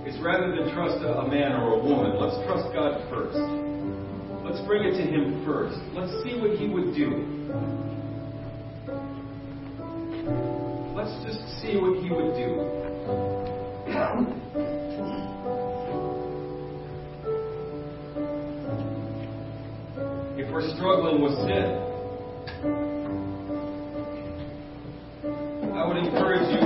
[0.08, 3.36] is rather than trust a, a man or a woman, let's trust God first.
[4.46, 5.76] Let's bring it to Him first.
[5.92, 7.26] Let's see what He would do.
[11.68, 12.48] See what He would do.
[20.40, 21.66] If we're struggling with sin,
[25.76, 26.64] I would encourage you,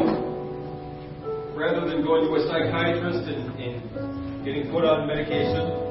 [1.58, 5.82] rather than going to a psychiatrist and, and getting put on medication,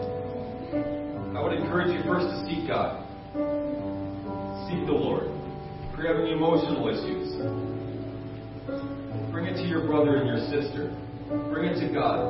[1.36, 3.04] I would encourage you first to seek God.
[4.70, 5.28] Seek the Lord.
[5.92, 7.32] If you're having emotional issues,
[9.32, 10.96] bring it to your brother and your sister.
[11.50, 12.28] Bring it to God,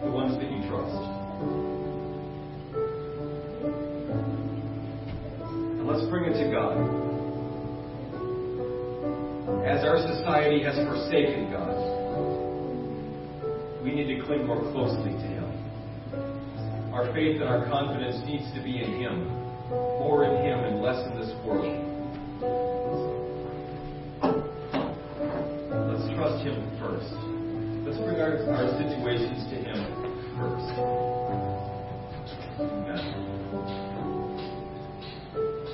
[0.00, 0.94] the ones that you trust.
[5.78, 6.78] And let's bring it to God.
[9.66, 11.74] As our society has forsaken God,
[13.82, 15.44] we need to cling more closely to Him.
[16.92, 19.26] Our faith and our confidence needs to be in Him,
[19.98, 21.94] more in Him and less in this world.
[26.44, 27.08] Him first.
[27.88, 29.80] Let's bring our, our situations to Him
[30.36, 30.76] first.
[32.60, 33.00] Amen.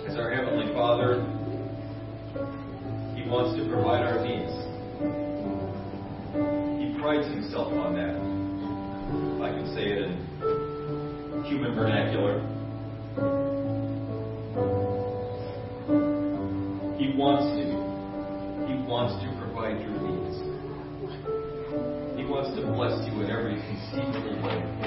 [0.06, 1.26] As our Heavenly Father,
[3.18, 4.54] He wants to provide our needs.
[6.78, 8.14] He prides Himself on that.
[9.44, 10.12] I can say it in
[11.46, 12.46] human vernacular.
[16.96, 17.90] He wants to.
[18.70, 19.29] He wants to
[22.72, 24.79] bless you in every conceivable way.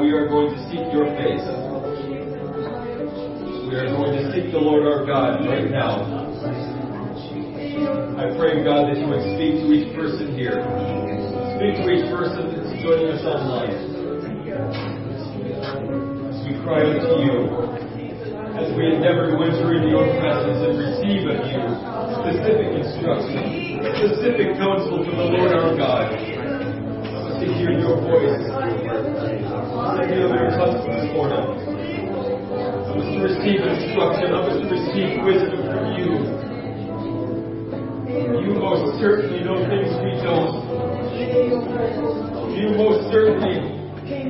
[0.00, 1.42] We are going to seek your face.
[3.66, 6.06] We are going to seek the Lord our God right now.
[8.14, 10.62] I pray, God, that you would speak to each person here.
[11.58, 13.74] Speak to each person that's joining us online.
[16.30, 17.50] As we cry out to you,
[18.54, 21.62] as we endeavor to enter into your presence and receive of you
[22.22, 26.10] specific instruction, specific counsel from the Lord our God,
[27.38, 28.57] to hear your voice,
[29.96, 31.48] touch this morning.
[31.48, 36.12] I to receive instruction, I was to receive wisdom from you.
[38.44, 40.60] You most certainly know things we don't.
[42.52, 44.28] You most certainly can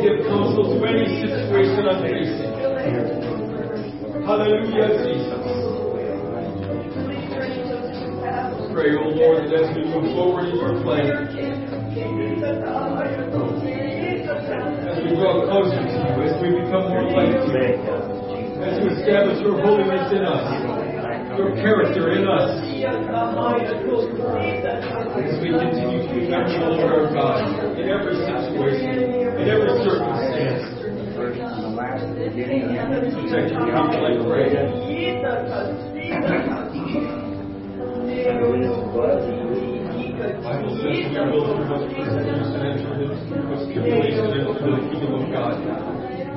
[0.00, 2.52] give counsel to any situation I'm facing.
[4.24, 5.72] Hallelujah, Jesus.
[8.72, 11.31] Pray, O Lord, that as we move forward in your plan,
[16.42, 17.54] we become more like you,
[18.66, 20.42] as you establish your holiness in us,
[21.38, 23.70] your character in us, as
[25.38, 27.46] we continue to remember the Lord our God
[27.78, 29.06] in every situation,
[29.38, 30.82] in every circumstance.
[33.14, 34.50] Protect your people, I pray.
[40.42, 42.02] Bible says we are will through
[42.62, 43.14] and through
[43.72, 46.21] tribulation and through the kingdom of God.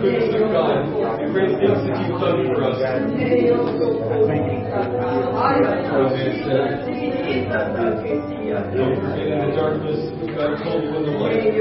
[0.00, 0.86] goodness of God,
[1.18, 2.78] the great things that you've done for us.
[8.74, 10.00] Don't forget in the darkness
[10.38, 11.42] God told you in the light.
[11.42, 11.58] To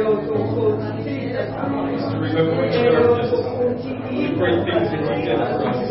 [2.22, 5.82] remember in the darkness the great things that you did for us.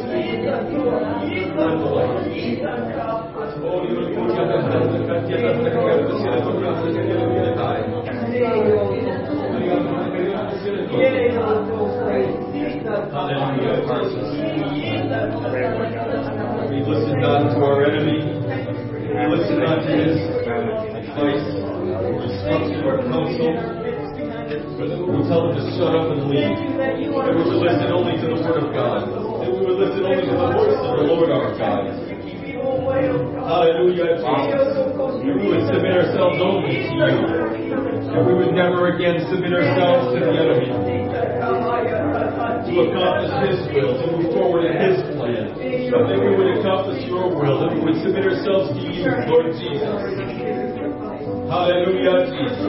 [6.87, 7.16] We
[17.55, 18.19] to our enemy.
[18.23, 23.51] We listen not to his advice, We respond to our counsel.
[24.47, 26.55] But we tell them to shut up and leave.
[26.79, 29.09] That we would listen only to the word of God.
[29.09, 31.87] That we would listen only to the voice of the Lord our God.
[33.47, 34.75] Hallelujah, Jesus.
[35.23, 37.15] We would submit ourselves only to you.
[38.11, 40.71] That we would never again submit ourselves to the enemy.
[42.67, 45.55] To accomplish His will, to move forward in His plan.
[45.55, 49.89] That we would accomplish your will, that we would submit ourselves to you, Lord Jesus.
[51.49, 52.61] Hallelujah, Jesus.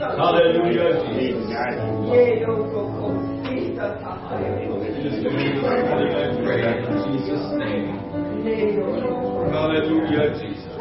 [0.00, 1.52] Hallelujah, Jesus.
[5.02, 8.00] Just believe in everything I pray in Jesus' name.
[9.52, 10.72] Hallelujah, Jesus.